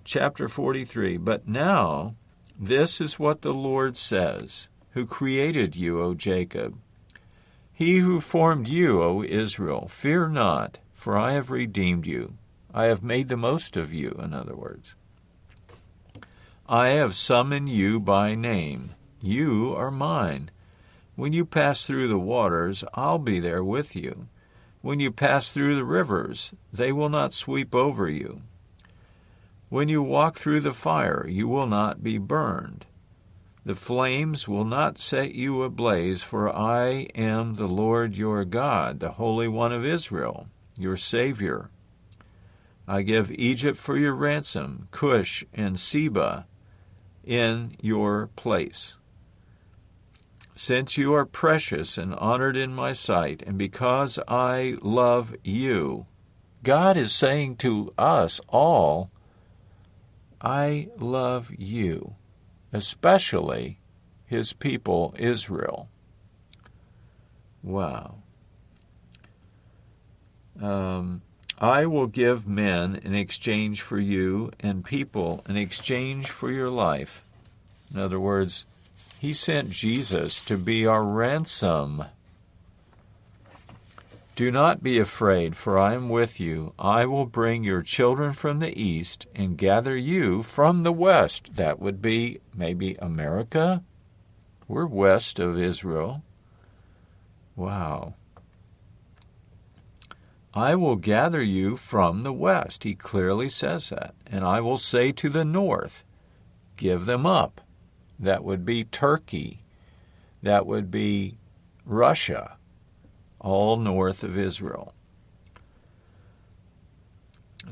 Chapter 0.08 0.48
43 0.48 1.18
But 1.18 1.46
now, 1.46 2.14
this 2.58 2.98
is 2.98 3.18
what 3.18 3.42
the 3.42 3.52
Lord 3.52 3.94
says, 3.94 4.68
who 4.92 5.04
created 5.04 5.76
you, 5.76 6.00
O 6.00 6.14
Jacob. 6.14 6.78
He 7.74 7.98
who 7.98 8.18
formed 8.18 8.68
you, 8.68 9.02
O 9.02 9.22
Israel, 9.22 9.86
fear 9.86 10.26
not, 10.26 10.78
for 10.94 11.18
I 11.18 11.32
have 11.32 11.50
redeemed 11.50 12.06
you. 12.06 12.38
I 12.72 12.86
have 12.86 13.02
made 13.02 13.28
the 13.28 13.36
most 13.36 13.76
of 13.76 13.92
you, 13.92 14.18
in 14.18 14.32
other 14.32 14.56
words. 14.56 14.94
I 16.66 16.88
have 16.88 17.14
summoned 17.14 17.68
you 17.68 18.00
by 18.00 18.34
name. 18.34 18.94
You 19.20 19.74
are 19.76 19.90
mine. 19.90 20.50
When 21.16 21.34
you 21.34 21.44
pass 21.44 21.86
through 21.86 22.08
the 22.08 22.18
waters, 22.18 22.82
I'll 22.94 23.18
be 23.18 23.40
there 23.40 23.62
with 23.62 23.94
you. 23.94 24.28
When 24.80 25.00
you 25.00 25.12
pass 25.12 25.52
through 25.52 25.76
the 25.76 25.84
rivers, 25.84 26.54
they 26.72 26.92
will 26.92 27.10
not 27.10 27.34
sweep 27.34 27.74
over 27.74 28.08
you. 28.08 28.40
When 29.68 29.88
you 29.88 30.02
walk 30.02 30.36
through 30.36 30.60
the 30.60 30.72
fire, 30.72 31.26
you 31.28 31.46
will 31.46 31.66
not 31.66 32.02
be 32.02 32.16
burned. 32.16 32.86
The 33.64 33.74
flames 33.74 34.48
will 34.48 34.64
not 34.64 34.98
set 34.98 35.34
you 35.34 35.62
ablaze, 35.62 36.22
for 36.22 36.48
I 36.54 37.08
am 37.14 37.56
the 37.56 37.68
Lord 37.68 38.16
your 38.16 38.46
God, 38.46 39.00
the 39.00 39.12
Holy 39.12 39.46
One 39.46 39.72
of 39.72 39.84
Israel, 39.84 40.46
your 40.78 40.96
Savior. 40.96 41.70
I 42.86 43.02
give 43.02 43.30
Egypt 43.32 43.76
for 43.76 43.98
your 43.98 44.14
ransom, 44.14 44.88
Cush 44.90 45.44
and 45.52 45.78
Seba 45.78 46.46
in 47.22 47.76
your 47.82 48.28
place. 48.36 48.94
Since 50.56 50.96
you 50.96 51.12
are 51.12 51.26
precious 51.26 51.98
and 51.98 52.14
honored 52.14 52.56
in 52.56 52.74
my 52.74 52.94
sight, 52.94 53.42
and 53.46 53.58
because 53.58 54.18
I 54.26 54.78
love 54.80 55.36
you, 55.44 56.06
God 56.62 56.96
is 56.96 57.12
saying 57.12 57.56
to 57.56 57.92
us 57.98 58.40
all, 58.48 59.10
I 60.40 60.88
love 60.98 61.50
you, 61.56 62.14
especially 62.72 63.78
his 64.26 64.52
people 64.52 65.14
Israel. 65.18 65.88
Wow. 67.62 68.16
Um, 70.60 71.22
I 71.58 71.86
will 71.86 72.06
give 72.06 72.46
men 72.46 73.00
in 73.02 73.14
exchange 73.14 73.82
for 73.82 73.98
you 73.98 74.52
and 74.60 74.84
people 74.84 75.44
in 75.48 75.56
exchange 75.56 76.30
for 76.30 76.52
your 76.52 76.70
life. 76.70 77.24
In 77.92 77.98
other 77.98 78.20
words, 78.20 78.64
he 79.18 79.32
sent 79.32 79.70
Jesus 79.70 80.40
to 80.42 80.56
be 80.56 80.86
our 80.86 81.02
ransom. 81.02 82.04
Do 84.38 84.52
not 84.52 84.84
be 84.84 85.00
afraid, 85.00 85.56
for 85.56 85.76
I 85.76 85.94
am 85.94 86.08
with 86.08 86.38
you. 86.38 86.72
I 86.78 87.06
will 87.06 87.26
bring 87.26 87.64
your 87.64 87.82
children 87.82 88.32
from 88.32 88.60
the 88.60 88.80
east 88.80 89.26
and 89.34 89.58
gather 89.58 89.96
you 89.96 90.44
from 90.44 90.84
the 90.84 90.92
west. 90.92 91.56
That 91.56 91.80
would 91.80 92.00
be 92.00 92.38
maybe 92.54 92.94
America. 93.00 93.82
We're 94.68 94.86
west 94.86 95.40
of 95.40 95.58
Israel. 95.58 96.22
Wow. 97.56 98.14
I 100.54 100.76
will 100.76 100.94
gather 100.94 101.42
you 101.42 101.76
from 101.76 102.22
the 102.22 102.32
west. 102.32 102.84
He 102.84 102.94
clearly 102.94 103.48
says 103.48 103.88
that. 103.88 104.14
And 104.24 104.44
I 104.44 104.60
will 104.60 104.78
say 104.78 105.10
to 105.10 105.28
the 105.28 105.44
north, 105.44 106.04
Give 106.76 107.06
them 107.06 107.26
up. 107.26 107.60
That 108.20 108.44
would 108.44 108.64
be 108.64 108.84
Turkey. 108.84 109.64
That 110.44 110.64
would 110.64 110.92
be 110.92 111.38
Russia, 111.84 112.57
all 113.40 113.76
north 113.76 114.22
of 114.22 114.36
Israel. 114.36 114.94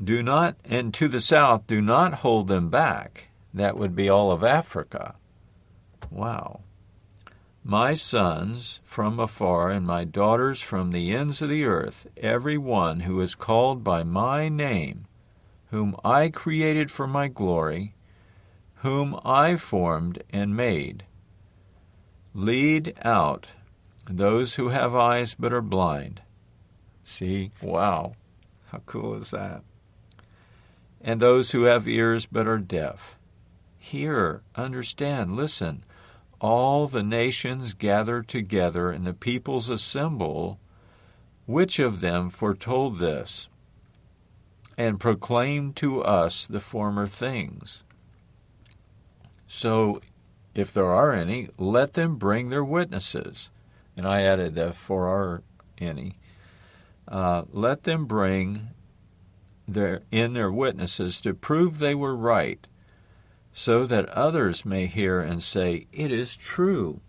Do 0.03 0.21
not, 0.21 0.55
and 0.63 0.93
to 0.93 1.07
the 1.07 1.21
south, 1.21 1.65
do 1.67 1.81
not 1.81 2.15
hold 2.15 2.47
them 2.47 2.69
back. 2.69 3.29
That 3.53 3.77
would 3.77 3.95
be 3.95 4.09
all 4.09 4.31
of 4.31 4.43
Africa. 4.43 5.15
Wow. 6.11 6.61
My 7.63 7.95
sons 7.95 8.79
from 8.85 9.19
afar 9.19 9.69
and 9.71 9.85
my 9.85 10.03
daughters 10.03 10.61
from 10.61 10.91
the 10.91 11.13
ends 11.13 11.41
of 11.41 11.49
the 11.49 11.65
earth, 11.65 12.07
every 12.15 12.57
one 12.57 13.01
who 13.01 13.19
is 13.19 13.35
called 13.35 13.83
by 13.83 14.03
my 14.03 14.47
name, 14.47 15.05
whom 15.71 15.95
I 16.05 16.29
created 16.29 16.91
for 16.91 17.07
my 17.07 17.27
glory, 17.27 17.93
whom 18.75 19.19
I 19.25 19.57
formed 19.57 20.23
and 20.29 20.55
made. 20.55 21.03
Lead 22.33 22.93
out 23.01 23.47
those 24.09 24.55
who 24.55 24.69
have 24.69 24.95
eyes 24.95 25.35
but 25.37 25.53
are 25.53 25.61
blind. 25.61 26.21
See? 27.03 27.51
Wow. 27.61 28.13
How 28.67 28.81
cool 28.85 29.15
is 29.15 29.31
that? 29.31 29.63
and 31.01 31.19
those 31.19 31.51
who 31.51 31.63
have 31.63 31.87
ears 31.87 32.25
but 32.25 32.47
are 32.47 32.57
deaf. 32.57 33.17
Hear, 33.77 34.41
understand, 34.55 35.35
listen. 35.35 35.83
All 36.39 36.87
the 36.87 37.03
nations 37.03 37.73
gather 37.73 38.21
together 38.21 38.91
and 38.91 39.05
the 39.05 39.13
peoples 39.13 39.69
assemble. 39.69 40.59
Which 41.45 41.79
of 41.79 42.01
them 42.01 42.29
foretold 42.29 42.99
this 42.99 43.47
and 44.77 44.99
proclaimed 44.99 45.75
to 45.77 46.03
us 46.03 46.45
the 46.45 46.59
former 46.59 47.07
things? 47.07 47.83
So, 49.47 50.01
if 50.53 50.73
there 50.73 50.93
are 50.93 51.13
any, 51.13 51.47
let 51.57 51.93
them 51.93 52.17
bring 52.17 52.49
their 52.49 52.65
witnesses. 52.65 53.49
And 53.97 54.07
I 54.07 54.21
added 54.21 54.55
the 54.55 54.71
for 54.73 55.07
our 55.07 55.43
any. 55.77 56.17
Uh, 57.07 57.43
let 57.51 57.83
them 57.83 58.05
bring 58.05 58.69
their 59.67 60.03
in 60.11 60.33
their 60.33 60.51
witnesses 60.51 61.19
to 61.21 61.33
prove 61.33 61.79
they 61.79 61.95
were 61.95 62.15
right, 62.15 62.67
so 63.53 63.85
that 63.85 64.07
others 64.09 64.65
may 64.65 64.85
hear 64.85 65.19
and 65.19 65.43
say, 65.43 65.87
It 65.91 66.11
is 66.11 66.35
true. 66.35 67.01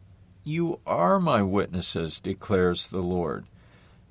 You 0.45 0.81
are 0.87 1.21
my 1.21 1.43
witnesses, 1.43 2.21
declares 2.21 2.87
the 2.87 3.03
Lord, 3.03 3.45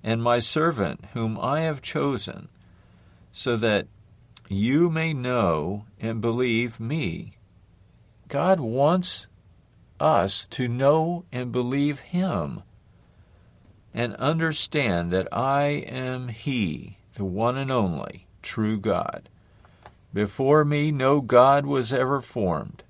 and 0.03 0.21
my 0.21 0.39
servant 0.39 1.03
whom 1.13 1.39
I 1.39 1.61
have 1.61 1.81
chosen, 1.81 2.47
so 3.33 3.57
that 3.57 3.87
you 4.47 4.89
may 4.89 5.13
know 5.13 5.85
and 5.99 6.21
believe 6.21 6.79
me 6.79 7.37
God 8.27 8.59
wants 8.59 9.27
us 9.99 10.47
to 10.47 10.67
know 10.67 11.23
and 11.31 11.51
believe 11.51 11.99
Him 11.99 12.63
and 13.97 14.13
understand 14.17 15.09
that 15.09 15.27
I 15.33 15.63
am 15.87 16.27
He, 16.27 16.97
the 17.15 17.25
one 17.25 17.57
and 17.57 17.71
only 17.71 18.27
true 18.43 18.79
God. 18.79 19.27
Before 20.13 20.63
me 20.63 20.91
no 20.91 21.19
God 21.19 21.65
was 21.65 21.91
ever 21.91 22.21
formed, 22.21 22.83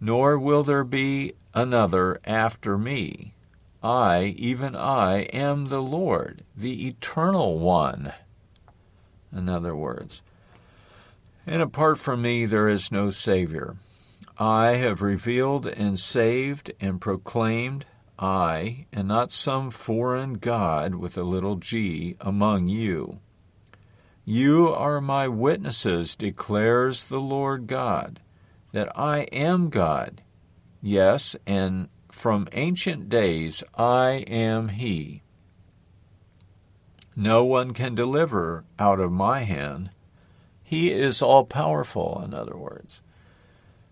nor 0.00 0.40
will 0.40 0.64
there 0.64 0.82
be 0.82 1.34
another 1.54 2.20
after 2.24 2.76
me. 2.76 3.32
I, 3.80 4.34
even 4.36 4.74
I, 4.74 5.20
am 5.32 5.68
the 5.68 5.82
Lord, 5.82 6.42
the 6.56 6.88
Eternal 6.88 7.60
One. 7.60 8.12
In 9.32 9.48
other 9.48 9.76
words, 9.76 10.20
and 11.46 11.62
apart 11.62 12.00
from 12.00 12.22
me 12.22 12.44
there 12.44 12.68
is 12.68 12.90
no 12.90 13.12
Savior. 13.12 13.76
I 14.36 14.72
have 14.78 15.00
revealed 15.00 15.64
and 15.64 15.96
saved 15.96 16.72
and 16.80 17.00
proclaimed, 17.00 17.86
I, 18.18 18.86
and 18.92 19.08
not 19.08 19.30
some 19.30 19.70
foreign 19.70 20.34
God 20.34 20.94
with 20.94 21.18
a 21.18 21.22
little 21.22 21.56
g, 21.56 22.16
among 22.20 22.68
you. 22.68 23.20
You 24.24 24.68
are 24.68 25.00
my 25.00 25.28
witnesses, 25.28 26.16
declares 26.16 27.04
the 27.04 27.20
Lord 27.20 27.66
God, 27.66 28.20
that 28.72 28.90
I 28.98 29.20
am 29.32 29.68
God. 29.68 30.22
Yes, 30.82 31.36
and 31.46 31.88
from 32.10 32.48
ancient 32.52 33.08
days 33.08 33.62
I 33.76 34.24
am 34.26 34.68
He. 34.68 35.22
No 37.14 37.44
one 37.44 37.72
can 37.72 37.94
deliver 37.94 38.64
out 38.78 39.00
of 39.00 39.12
my 39.12 39.42
hand. 39.42 39.90
He 40.62 40.92
is 40.92 41.22
all 41.22 41.44
powerful, 41.44 42.20
in 42.24 42.34
other 42.34 42.56
words. 42.56 43.00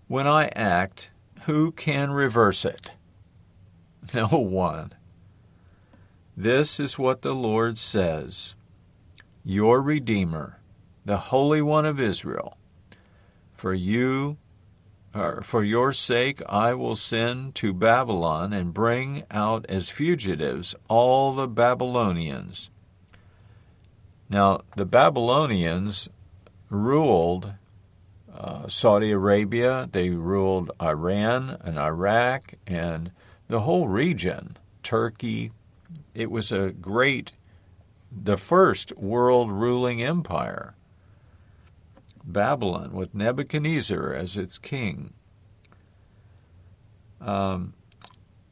When 0.09 0.27
I 0.27 0.49
act, 0.49 1.11
who 1.43 1.73
can 1.73 2.11
reverse 2.11 2.65
it? 2.65 2.93
No 4.15 4.27
one. 4.27 4.93
This 6.37 6.81
is 6.81 6.99
what 6.99 7.23
the 7.23 7.35
Lord 7.35 7.79
says 7.79 8.55
Your 9.45 9.81
Redeemer, 9.81 10.59
the 11.05 11.17
Holy 11.17 11.63
One 11.63 11.87
of 11.87 12.01
Israel. 12.01 12.59
For 13.55 13.73
you, 13.73 14.37
or 15.15 15.43
for 15.43 15.63
your 15.63 15.93
sake, 15.93 16.43
I 16.49 16.75
will 16.75 16.97
send 16.97 17.55
to 17.57 17.73
Babylon 17.73 18.53
and 18.53 18.75
bring 18.75 19.23
out 19.31 19.65
as 19.69 19.89
fugitives 19.89 20.75
all 20.89 21.33
the 21.33 21.49
Babylonians. 21.49 22.69
Now, 24.29 24.63
the 24.77 24.85
Babylonians 24.85 26.09
ruled 26.69 27.53
uh, 28.37 28.69
Saudi 28.69 29.13
Arabia, 29.13 29.89
they 29.93 30.11
ruled 30.11 30.73
Iran 30.83 31.59
and 31.63 31.79
Iraq 31.79 32.55
and 32.67 33.13
the 33.49 33.61
whole 33.61 33.89
region, 33.89 34.57
Turkey. 34.83 35.53
It 36.15 36.31
was 36.31 36.53
a 36.53 36.71
great, 36.71 37.33
the 38.11 38.37
first 38.37 38.97
world 38.97 39.51
ruling 39.51 40.03
empire. 40.03 40.75
Babylon, 42.25 42.93
with 42.93 43.15
Nebuchadnezzar 43.15 44.15
as 44.15 44.37
its 44.37 44.57
king. 44.59 45.13
Um, 47.21 47.75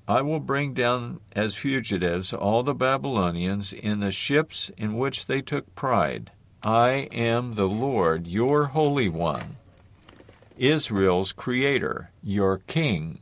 I 0.07 0.21
will 0.21 0.41
bring 0.41 0.75
down 0.75 1.21
as 1.33 1.55
fugitives 1.55 2.35
all 2.35 2.63
the 2.63 2.75
Babylonians 2.75 3.73
in 3.73 4.01
the 4.01 4.11
ships 4.11 4.71
in 4.77 4.99
which 4.99 5.27
they 5.27 5.41
took 5.41 5.75
pride. 5.75 6.31
I 6.63 7.09
am 7.13 7.55
the 7.55 7.69
Lord, 7.69 8.27
your 8.27 8.67
Holy 8.67 9.09
One. 9.09 9.57
Israel's 10.59 11.33
Creator, 11.33 12.11
your 12.23 12.59
King. 12.59 13.19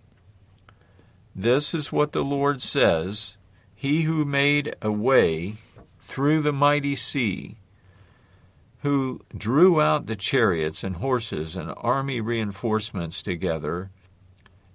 This 1.34 1.74
is 1.74 1.92
what 1.92 2.12
the 2.12 2.24
Lord 2.24 2.60
says 2.60 3.36
He 3.74 4.02
who 4.02 4.24
made 4.24 4.74
a 4.82 4.90
way 4.90 5.56
through 6.00 6.42
the 6.42 6.52
mighty 6.52 6.96
sea, 6.96 7.56
who 8.82 9.20
drew 9.36 9.80
out 9.80 10.06
the 10.06 10.16
chariots 10.16 10.82
and 10.82 10.96
horses 10.96 11.54
and 11.54 11.72
army 11.76 12.20
reinforcements 12.20 13.22
together, 13.22 13.90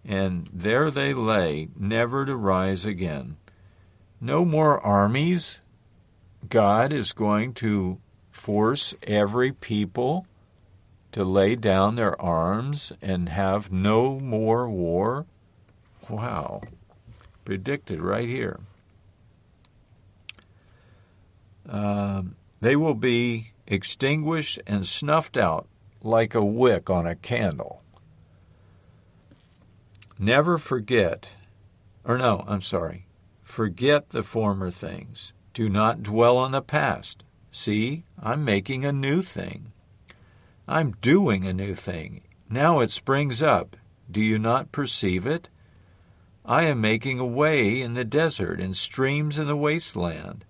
and 0.03 0.49
there 0.53 0.91
they 0.91 1.13
lay, 1.13 1.69
never 1.77 2.25
to 2.25 2.35
rise 2.35 2.85
again. 2.85 3.37
No 4.21 4.45
more 4.45 4.79
armies. 4.79 5.59
God 6.47 6.93
is 6.93 7.11
going 7.11 7.53
to 7.55 7.99
force 8.31 8.93
every 9.03 9.51
people 9.51 10.27
to 11.11 11.23
lay 11.23 11.55
down 11.55 11.95
their 11.95 12.19
arms 12.21 12.91
and 13.01 13.29
have 13.29 13.71
no 13.71 14.19
more 14.19 14.69
war? 14.69 15.25
Wow. 16.09 16.61
Predicted 17.43 18.01
right 18.01 18.27
here. 18.27 18.59
Um, 21.67 22.35
they 22.61 22.75
will 22.75 22.93
be 22.93 23.51
extinguished 23.67 24.59
and 24.67 24.85
snuffed 24.85 25.37
out 25.37 25.67
like 26.01 26.35
a 26.35 26.45
wick 26.45 26.89
on 26.89 27.07
a 27.07 27.15
candle. 27.15 27.81
Never 30.17 30.57
forget, 30.57 31.29
or 32.03 32.17
no, 32.17 32.45
I'm 32.47 32.61
sorry, 32.61 33.07
forget 33.43 34.09
the 34.09 34.23
former 34.23 34.71
things. 34.71 35.33
Do 35.53 35.67
not 35.67 36.03
dwell 36.03 36.37
on 36.37 36.51
the 36.51 36.61
past. 36.61 37.23
See, 37.51 38.03
I'm 38.21 38.45
making 38.45 38.85
a 38.85 38.91
new 38.91 39.21
thing. 39.21 39.71
I'm 40.67 40.91
doing 41.01 41.45
a 41.45 41.53
new 41.53 41.73
thing. 41.73 42.21
Now 42.49 42.79
it 42.79 42.91
springs 42.91 43.41
up. 43.41 43.75
Do 44.09 44.21
you 44.21 44.37
not 44.37 44.71
perceive 44.71 45.25
it? 45.25 45.49
I 46.45 46.63
am 46.63 46.79
making 46.79 47.19
a 47.19 47.25
way 47.25 47.81
in 47.81 47.95
the 47.95 48.03
desert 48.03 48.60
and 48.60 48.75
streams 48.75 49.39
in 49.39 49.47
the 49.47 49.58
wasteland. 49.58 50.45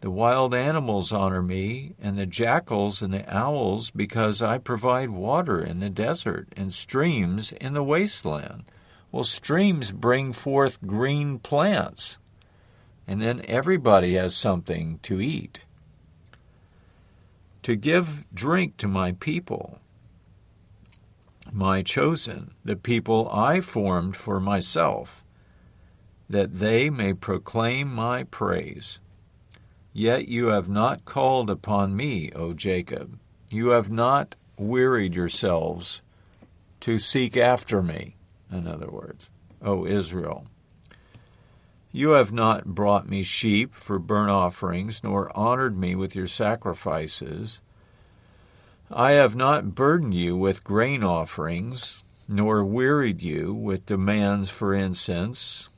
The 0.00 0.10
wild 0.10 0.54
animals 0.54 1.12
honor 1.12 1.40
me, 1.40 1.94
and 2.00 2.18
the 2.18 2.26
jackals 2.26 3.00
and 3.00 3.14
the 3.14 3.32
owls, 3.34 3.90
because 3.90 4.42
I 4.42 4.58
provide 4.58 5.10
water 5.10 5.62
in 5.62 5.80
the 5.80 5.88
desert 5.88 6.48
and 6.56 6.74
streams 6.74 7.52
in 7.52 7.72
the 7.72 7.82
wasteland. 7.82 8.64
Well, 9.12 9.24
streams 9.24 9.92
bring 9.92 10.32
forth 10.32 10.84
green 10.86 11.38
plants, 11.38 12.18
and 13.06 13.22
then 13.22 13.42
everybody 13.46 14.14
has 14.14 14.34
something 14.34 14.98
to 15.04 15.20
eat 15.20 15.64
to 17.64 17.74
give 17.74 18.26
drink 18.32 18.76
to 18.76 18.86
my 18.86 19.12
people, 19.12 19.80
my 21.54 21.82
chosen, 21.82 22.52
the 22.64 22.74
people 22.74 23.30
I 23.30 23.60
formed 23.60 24.16
for 24.16 24.40
myself, 24.40 25.24
that 26.28 26.58
they 26.58 26.90
may 26.90 27.12
proclaim 27.14 27.94
my 27.94 28.24
praise. 28.24 28.98
Yet 29.92 30.26
you 30.26 30.48
have 30.48 30.68
not 30.68 31.04
called 31.04 31.48
upon 31.48 31.96
me, 31.96 32.32
O 32.34 32.52
Jacob. 32.54 33.18
You 33.50 33.68
have 33.68 33.88
not 33.88 34.34
wearied 34.58 35.14
yourselves 35.14 36.02
to 36.80 36.98
seek 36.98 37.36
after 37.36 37.82
me, 37.82 38.16
in 38.50 38.66
other 38.66 38.90
words, 38.90 39.30
O 39.62 39.86
Israel. 39.86 40.46
You 41.92 42.10
have 42.10 42.32
not 42.32 42.66
brought 42.66 43.08
me 43.08 43.22
sheep 43.22 43.72
for 43.72 44.00
burnt 44.00 44.30
offerings, 44.30 45.04
nor 45.04 45.30
honored 45.36 45.78
me 45.78 45.94
with 45.94 46.16
your 46.16 46.26
sacrifices. 46.26 47.60
I 48.96 49.12
have 49.12 49.34
not 49.34 49.74
burdened 49.74 50.14
you 50.14 50.36
with 50.36 50.62
grain 50.62 51.02
offerings, 51.02 52.04
nor 52.28 52.64
wearied 52.64 53.22
you 53.22 53.52
with 53.52 53.86
demands 53.86 54.50
for 54.50 54.72
incense. 54.72 55.70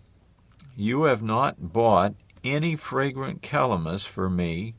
You 0.76 1.04
have 1.04 1.22
not 1.22 1.72
bought 1.72 2.14
any 2.44 2.76
fragrant 2.76 3.40
calamus 3.40 4.06
for 4.06 4.28
me, 4.28 4.74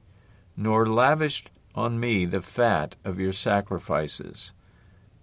nor 0.56 0.86
lavished 0.86 1.50
on 1.73 2.00
me 2.00 2.26
the 2.26 2.43
fat 2.43 2.95
of 3.04 3.19
your 3.19 3.34
sacrifices. 3.34 4.54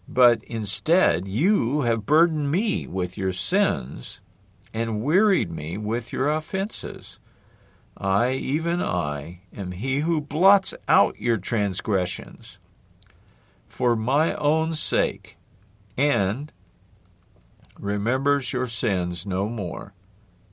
But 0.08 0.42
instead, 0.42 1.28
you 1.28 1.82
have 1.82 2.06
burdened 2.06 2.50
me 2.50 2.88
with 2.88 3.16
your 3.16 3.32
sins 3.32 4.18
and 4.72 5.02
wearied 5.04 5.52
me 5.52 5.78
with 5.78 6.12
your 6.12 6.28
offenses. 6.28 7.20
I, 7.96 8.32
even 8.32 8.82
I, 8.82 9.42
am 9.56 9.70
he 9.70 10.00
who 10.00 10.20
blots 10.20 10.74
out 10.88 11.20
your 11.20 11.36
transgressions 11.36 12.58
for 13.74 13.96
my 13.96 14.34
own 14.36 14.72
sake, 14.72 15.36
and 15.96 16.52
remembers 17.76 18.52
your 18.52 18.68
sins 18.68 19.26
no 19.26 19.48
more. 19.48 19.92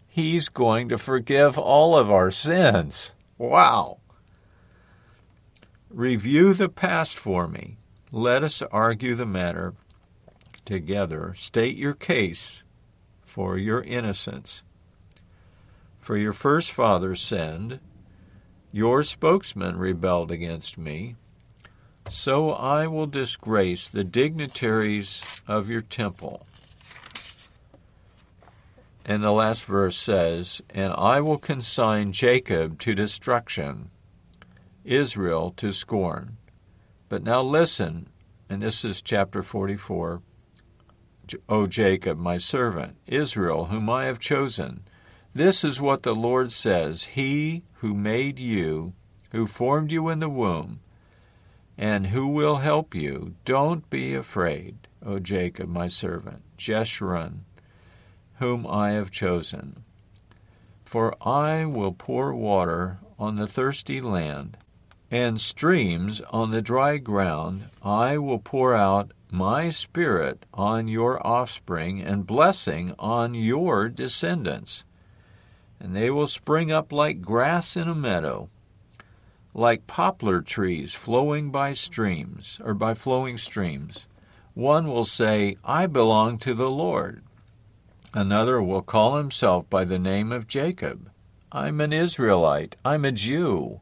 He's 0.07 0.49
going 0.49 0.89
to 0.89 0.97
forgive 0.97 1.55
all 1.55 1.95
of 1.95 2.09
our 2.09 2.31
sins. 2.31 3.13
Wow. 3.37 3.99
Review 5.91 6.55
the 6.55 6.67
past 6.67 7.15
for 7.15 7.47
me. 7.47 7.77
Let 8.11 8.43
us 8.43 8.63
argue 8.71 9.13
the 9.13 9.27
matter 9.27 9.75
together. 10.65 11.35
State 11.37 11.77
your 11.77 11.93
case 11.93 12.63
for 13.23 13.55
your 13.55 13.83
innocence. 13.83 14.63
For 15.99 16.17
your 16.17 16.33
first 16.33 16.71
father 16.71 17.13
sinned, 17.13 17.79
your 18.71 19.03
spokesman 19.03 19.77
rebelled 19.77 20.31
against 20.31 20.79
me, 20.79 21.17
so 22.11 22.51
I 22.51 22.87
will 22.87 23.07
disgrace 23.07 23.87
the 23.87 24.03
dignitaries 24.03 25.23
of 25.47 25.69
your 25.69 25.79
temple. 25.79 26.45
And 29.05 29.23
the 29.23 29.31
last 29.31 29.63
verse 29.63 29.95
says, 29.95 30.61
And 30.69 30.91
I 30.93 31.21
will 31.21 31.37
consign 31.37 32.11
Jacob 32.11 32.79
to 32.81 32.93
destruction, 32.93 33.91
Israel 34.83 35.51
to 35.55 35.71
scorn. 35.71 36.35
But 37.07 37.23
now 37.23 37.41
listen, 37.41 38.09
and 38.49 38.61
this 38.61 38.83
is 38.83 39.01
chapter 39.01 39.41
44. 39.41 40.21
O 41.47 41.65
Jacob, 41.65 42.17
my 42.17 42.37
servant, 42.37 42.97
Israel, 43.07 43.65
whom 43.65 43.89
I 43.89 44.03
have 44.03 44.19
chosen. 44.19 44.83
This 45.33 45.63
is 45.63 45.79
what 45.79 46.03
the 46.03 46.13
Lord 46.13 46.51
says 46.51 47.05
He 47.05 47.63
who 47.75 47.93
made 47.93 48.37
you, 48.37 48.93
who 49.31 49.47
formed 49.47 49.93
you 49.93 50.09
in 50.09 50.19
the 50.19 50.29
womb, 50.29 50.81
and 51.81 52.07
who 52.07 52.27
will 52.27 52.57
help 52.57 52.93
you. 52.93 53.33
Don't 53.43 53.89
be 53.89 54.13
afraid, 54.13 54.87
O 55.03 55.17
Jacob, 55.17 55.67
my 55.67 55.87
servant, 55.87 56.43
Jeshurun, 56.55 57.39
whom 58.35 58.67
I 58.67 58.91
have 58.91 59.09
chosen. 59.09 59.83
For 60.85 61.15
I 61.27 61.65
will 61.65 61.91
pour 61.91 62.35
water 62.35 62.99
on 63.17 63.37
the 63.37 63.47
thirsty 63.47 63.99
land, 63.99 64.57
and 65.09 65.41
streams 65.41 66.21
on 66.29 66.51
the 66.51 66.61
dry 66.61 66.97
ground. 66.97 67.71
I 67.81 68.19
will 68.19 68.39
pour 68.39 68.75
out 68.75 69.11
my 69.31 69.71
spirit 69.71 70.45
on 70.53 70.87
your 70.87 71.25
offspring, 71.25 71.99
and 71.99 72.27
blessing 72.27 72.93
on 72.99 73.33
your 73.33 73.89
descendants. 73.89 74.83
And 75.79 75.95
they 75.95 76.11
will 76.11 76.27
spring 76.27 76.71
up 76.71 76.91
like 76.91 77.23
grass 77.23 77.75
in 77.75 77.87
a 77.87 77.95
meadow 77.95 78.50
like 79.53 79.87
poplar 79.87 80.41
trees 80.41 80.93
flowing 80.93 81.51
by 81.51 81.73
streams 81.73 82.59
or 82.63 82.73
by 82.73 82.93
flowing 82.93 83.37
streams. 83.37 84.07
One 84.53 84.87
will 84.87 85.05
say, 85.05 85.57
I 85.63 85.87
belong 85.87 86.37
to 86.39 86.53
the 86.53 86.69
Lord. 86.69 87.23
Another 88.13 88.61
will 88.61 88.81
call 88.81 89.17
himself 89.17 89.69
by 89.69 89.85
the 89.85 89.99
name 89.99 90.31
of 90.31 90.47
Jacob. 90.47 91.09
I'm 91.51 91.79
an 91.81 91.93
Israelite. 91.93 92.75
I'm 92.83 93.05
a 93.05 93.11
Jew. 93.11 93.79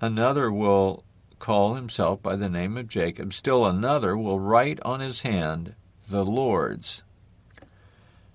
Another 0.00 0.50
will 0.50 1.04
call 1.38 1.74
himself 1.74 2.22
by 2.22 2.36
the 2.36 2.48
name 2.48 2.76
of 2.76 2.88
Jacob. 2.88 3.32
Still 3.32 3.66
another 3.66 4.16
will 4.16 4.40
write 4.40 4.80
on 4.82 5.00
his 5.00 5.22
hand, 5.22 5.74
the 6.08 6.24
Lord's, 6.24 7.02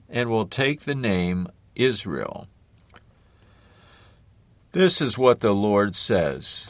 and 0.10 0.30
will 0.30 0.46
take 0.46 0.82
the 0.82 0.96
name 0.96 1.48
Israel. 1.76 2.48
This 4.71 5.01
is 5.01 5.17
what 5.17 5.39
the 5.39 5.55
Lord 5.55 5.95
says 5.95 6.67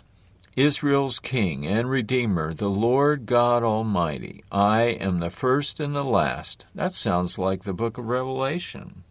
Israel's 0.55 1.19
King 1.19 1.67
and 1.67 1.89
Redeemer, 1.89 2.53
the 2.53 2.69
Lord 2.69 3.25
God 3.25 3.61
Almighty. 3.61 4.41
I 4.49 4.83
am 4.83 5.19
the 5.19 5.29
first 5.29 5.81
and 5.81 5.93
the 5.93 6.05
last. 6.05 6.65
That 6.73 6.93
sounds 6.93 7.37
like 7.37 7.63
the 7.63 7.73
book 7.73 7.97
of 7.97 8.07
Revelation. 8.07 9.03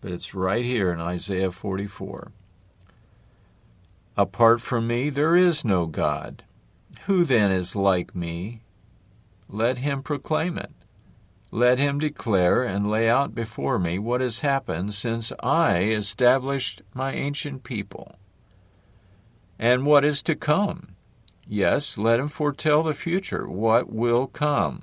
But 0.00 0.12
it's 0.12 0.34
right 0.34 0.64
here 0.64 0.90
in 0.90 1.00
Isaiah 1.00 1.50
44. 1.50 2.32
Apart 4.16 4.62
from 4.62 4.86
me, 4.86 5.10
there 5.10 5.36
is 5.36 5.66
no 5.66 5.84
God. 5.84 6.44
Who 7.04 7.24
then 7.24 7.52
is 7.52 7.76
like 7.76 8.14
me? 8.14 8.62
Let 9.50 9.78
him 9.78 10.02
proclaim 10.02 10.56
it. 10.56 10.72
Let 11.54 11.78
him 11.78 12.00
declare 12.00 12.64
and 12.64 12.90
lay 12.90 13.08
out 13.08 13.32
before 13.32 13.78
me 13.78 13.96
what 13.96 14.20
has 14.20 14.40
happened 14.40 14.92
since 14.92 15.32
I 15.38 15.84
established 15.84 16.82
my 16.92 17.12
ancient 17.12 17.62
people, 17.62 18.16
and 19.56 19.86
what 19.86 20.04
is 20.04 20.20
to 20.24 20.34
come. 20.34 20.96
Yes, 21.46 21.96
let 21.96 22.18
him 22.18 22.26
foretell 22.26 22.82
the 22.82 22.92
future, 22.92 23.48
what 23.48 23.88
will 23.88 24.26
come. 24.26 24.82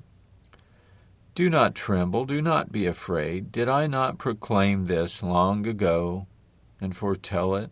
Do 1.36 1.50
not 1.50 1.76
tremble, 1.76 2.24
do 2.24 2.42
not 2.42 2.72
be 2.72 2.86
afraid. 2.86 3.52
Did 3.52 3.68
I 3.68 3.86
not 3.86 4.18
proclaim 4.18 4.86
this 4.86 5.22
long 5.22 5.68
ago 5.68 6.26
and 6.80 6.96
foretell 6.96 7.54
it? 7.54 7.70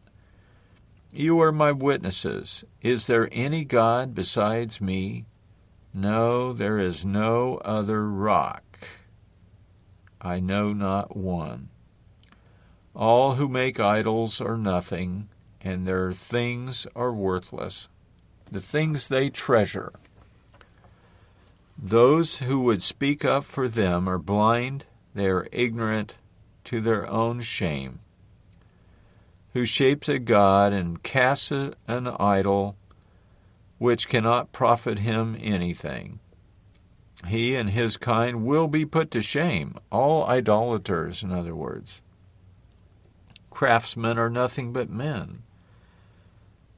You 1.10 1.40
are 1.40 1.54
my 1.54 1.72
witnesses. 1.72 2.66
Is 2.82 3.08
there 3.08 3.30
any 3.32 3.64
God 3.64 4.14
besides 4.14 4.82
me? 4.82 5.24
No, 5.94 6.52
there 6.52 6.78
is 6.78 7.06
no 7.06 7.60
other 7.64 8.06
rock. 8.06 8.69
I 10.22 10.40
know 10.40 10.74
not 10.74 11.16
one. 11.16 11.70
All 12.94 13.36
who 13.36 13.48
make 13.48 13.80
idols 13.80 14.42
are 14.42 14.58
nothing, 14.58 15.30
and 15.62 15.88
their 15.88 16.12
things 16.12 16.86
are 16.96 17.14
worthless, 17.14 17.88
the 18.52 18.60
things 18.60 19.08
they 19.08 19.30
treasure. 19.30 19.94
Those 21.78 22.40
who 22.40 22.62
would 22.62 22.82
speak 22.82 23.24
up 23.24 23.46
for 23.46 23.70
them 23.70 24.10
are 24.10 24.18
blind, 24.18 24.86
they 25.14 25.28
are 25.28 25.48
ignorant 25.52 26.16
to 26.66 26.82
their 26.82 27.08
own 27.08 27.42
shame. 27.42 28.00
Who 29.54 29.66
shapes 29.66 30.10
a 30.10 30.20
god 30.20 30.74
and 30.74 31.02
casts 31.02 31.52
an 31.52 31.76
idol 31.88 32.76
which 33.78 34.10
cannot 34.10 34.52
profit 34.52 35.00
him 35.00 35.38
anything 35.40 36.20
he 37.28 37.56
and 37.56 37.70
his 37.70 37.98
kind 37.98 38.46
will 38.46 38.68
be 38.68 38.86
put 38.86 39.12
to 39.12 39.22
shame. 39.22 39.76
All 39.92 40.26
idolaters, 40.26 41.24
in 41.24 41.32
other 41.32 41.56
words. 41.56 42.02
Craftsmen 43.50 44.18
are 44.18 44.30
nothing 44.30 44.72
but 44.72 44.90
men. 44.90 45.44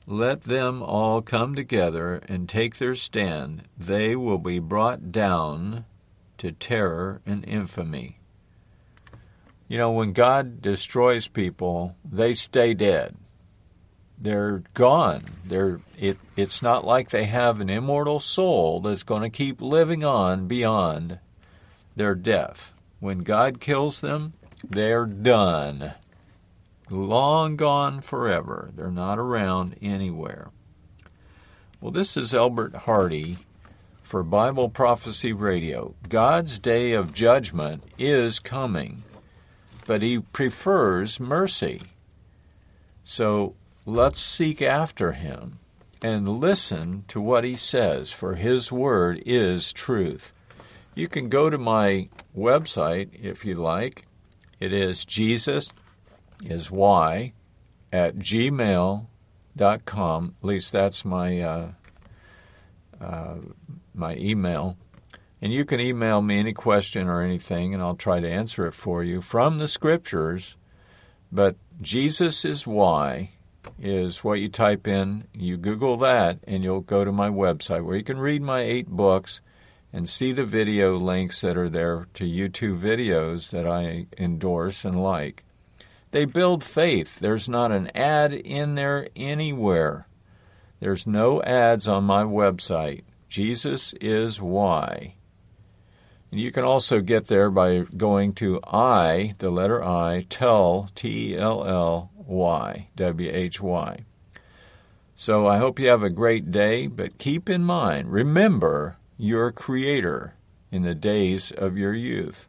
Let 0.07 0.41
them 0.41 0.81
all 0.81 1.21
come 1.21 1.53
together 1.53 2.21
and 2.27 2.49
take 2.49 2.77
their 2.77 2.95
stand. 2.95 3.63
They 3.77 4.15
will 4.15 4.39
be 4.39 4.59
brought 4.59 5.11
down 5.11 5.85
to 6.39 6.51
terror 6.51 7.21
and 7.25 7.45
infamy. 7.47 8.17
You 9.67 9.77
know, 9.77 9.91
when 9.91 10.11
God 10.11 10.61
destroys 10.61 11.27
people, 11.27 11.95
they 12.03 12.33
stay 12.33 12.73
dead 12.73 13.15
they're 14.21 14.61
gone. 14.75 15.25
They're 15.43 15.81
it 15.97 16.17
it's 16.35 16.61
not 16.61 16.85
like 16.85 17.09
they 17.09 17.25
have 17.25 17.59
an 17.59 17.69
immortal 17.69 18.19
soul 18.19 18.79
that's 18.79 19.03
going 19.03 19.23
to 19.23 19.29
keep 19.29 19.59
living 19.59 20.03
on 20.03 20.47
beyond 20.47 21.19
their 21.95 22.13
death. 22.13 22.71
When 22.99 23.19
God 23.19 23.59
kills 23.59 23.99
them, 23.99 24.33
they're 24.67 25.07
done. 25.07 25.93
Long 26.89 27.55
gone 27.55 28.01
forever. 28.01 28.69
They're 28.75 28.91
not 28.91 29.17
around 29.17 29.75
anywhere. 29.81 30.49
Well, 31.79 31.91
this 31.91 32.15
is 32.15 32.33
Albert 32.33 32.75
Hardy 32.75 33.39
for 34.03 34.21
Bible 34.21 34.69
Prophecy 34.69 35.33
Radio. 35.33 35.95
God's 36.09 36.59
day 36.59 36.91
of 36.91 37.11
judgment 37.11 37.85
is 37.97 38.39
coming, 38.39 39.01
but 39.87 40.03
he 40.03 40.19
prefers 40.19 41.19
mercy. 41.19 41.81
So 43.03 43.55
let's 43.85 44.21
seek 44.21 44.61
after 44.61 45.13
him 45.13 45.59
and 46.03 46.27
listen 46.27 47.03
to 47.07 47.21
what 47.21 47.43
he 47.43 47.55
says, 47.55 48.11
for 48.11 48.35
his 48.35 48.71
word 48.71 49.21
is 49.25 49.71
truth. 49.71 50.31
You 50.95 51.07
can 51.07 51.29
go 51.29 51.49
to 51.49 51.57
my 51.57 52.09
website 52.35 53.09
if 53.21 53.45
you 53.45 53.55
like. 53.55 54.05
It 54.59 54.73
is 54.73 55.05
Jesus 55.05 55.71
is 56.43 56.69
why 56.69 57.33
at 57.91 58.17
gmail.com. 58.17 59.07
At 60.41 60.47
least 60.47 60.71
that's 60.71 61.05
my 61.05 61.41
uh, 61.41 61.71
uh, 62.99 63.35
my 63.93 64.15
email. 64.15 64.77
And 65.41 65.51
you 65.51 65.65
can 65.65 65.79
email 65.79 66.21
me 66.21 66.39
any 66.39 66.53
question 66.53 67.07
or 67.07 67.21
anything, 67.21 67.73
and 67.73 67.81
I'll 67.81 67.95
try 67.95 68.19
to 68.19 68.29
answer 68.29 68.67
it 68.67 68.73
for 68.73 69.03
you 69.03 69.21
from 69.21 69.57
the 69.57 69.67
scriptures. 69.67 70.55
But 71.31 71.55
Jesus 71.81 72.45
is 72.45 72.67
why 72.67 73.31
is 73.79 74.23
what 74.23 74.39
you 74.39 74.49
type 74.49 74.87
in. 74.87 75.25
You 75.33 75.57
Google 75.57 75.97
that, 75.97 76.39
and 76.45 76.63
you'll 76.63 76.81
go 76.81 77.03
to 77.03 77.11
my 77.11 77.29
website 77.29 77.83
where 77.83 77.97
you 77.97 78.03
can 78.03 78.19
read 78.19 78.41
my 78.41 78.61
eight 78.61 78.87
books 78.87 79.41
and 79.93 80.07
see 80.07 80.31
the 80.31 80.45
video 80.45 80.97
links 80.97 81.41
that 81.41 81.57
are 81.57 81.69
there 81.69 82.07
to 82.13 82.23
YouTube 82.23 82.79
videos 82.79 83.49
that 83.51 83.67
I 83.67 84.07
endorse 84.17 84.85
and 84.85 85.01
like. 85.01 85.43
They 86.11 86.25
build 86.25 86.63
faith. 86.63 87.19
There's 87.19 87.49
not 87.49 87.71
an 87.71 87.89
ad 87.95 88.33
in 88.33 88.75
there 88.75 89.07
anywhere. 89.15 90.07
There's 90.79 91.07
no 91.07 91.41
ads 91.43 91.87
on 91.87 92.03
my 92.03 92.23
website. 92.23 93.03
Jesus 93.29 93.93
is 94.01 94.41
why. 94.41 95.15
And 96.31 96.39
you 96.39 96.51
can 96.51 96.63
also 96.63 97.01
get 97.01 97.27
there 97.27 97.49
by 97.49 97.79
going 97.95 98.33
to 98.35 98.61
I, 98.63 99.35
the 99.39 99.49
letter 99.49 99.83
I, 99.83 100.25
tell, 100.29 100.89
T 100.95 101.33
E 101.33 101.37
L 101.37 101.65
L 101.65 102.11
Y, 102.31 102.87
W 102.95 103.29
H 103.31 103.61
Y. 103.61 104.05
So 105.15 105.45
I 105.45 105.57
hope 105.59 105.79
you 105.79 105.87
have 105.89 106.01
a 106.01 106.09
great 106.09 106.49
day, 106.49 106.87
but 106.87 107.19
keep 107.19 107.49
in 107.49 107.63
mind, 107.63 108.11
remember 108.11 108.97
your 109.17 109.51
Creator 109.51 110.33
in 110.71 110.81
the 110.81 110.95
days 110.95 111.51
of 111.51 111.77
your 111.77 111.93
youth. 111.93 112.47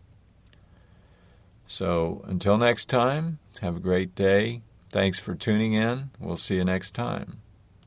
So 1.67 2.25
until 2.27 2.57
next 2.57 2.89
time, 2.89 3.41
have 3.61 3.77
a 3.77 3.81
great 3.81 4.15
day. 4.15 4.63
Thanks 4.91 5.19
for 5.19 5.35
tuning 5.35 5.73
in. 5.73 6.11
We'll 6.19 6.37
see 6.37 6.57
you 6.57 6.65
next 6.65 6.93
time. 6.93 7.41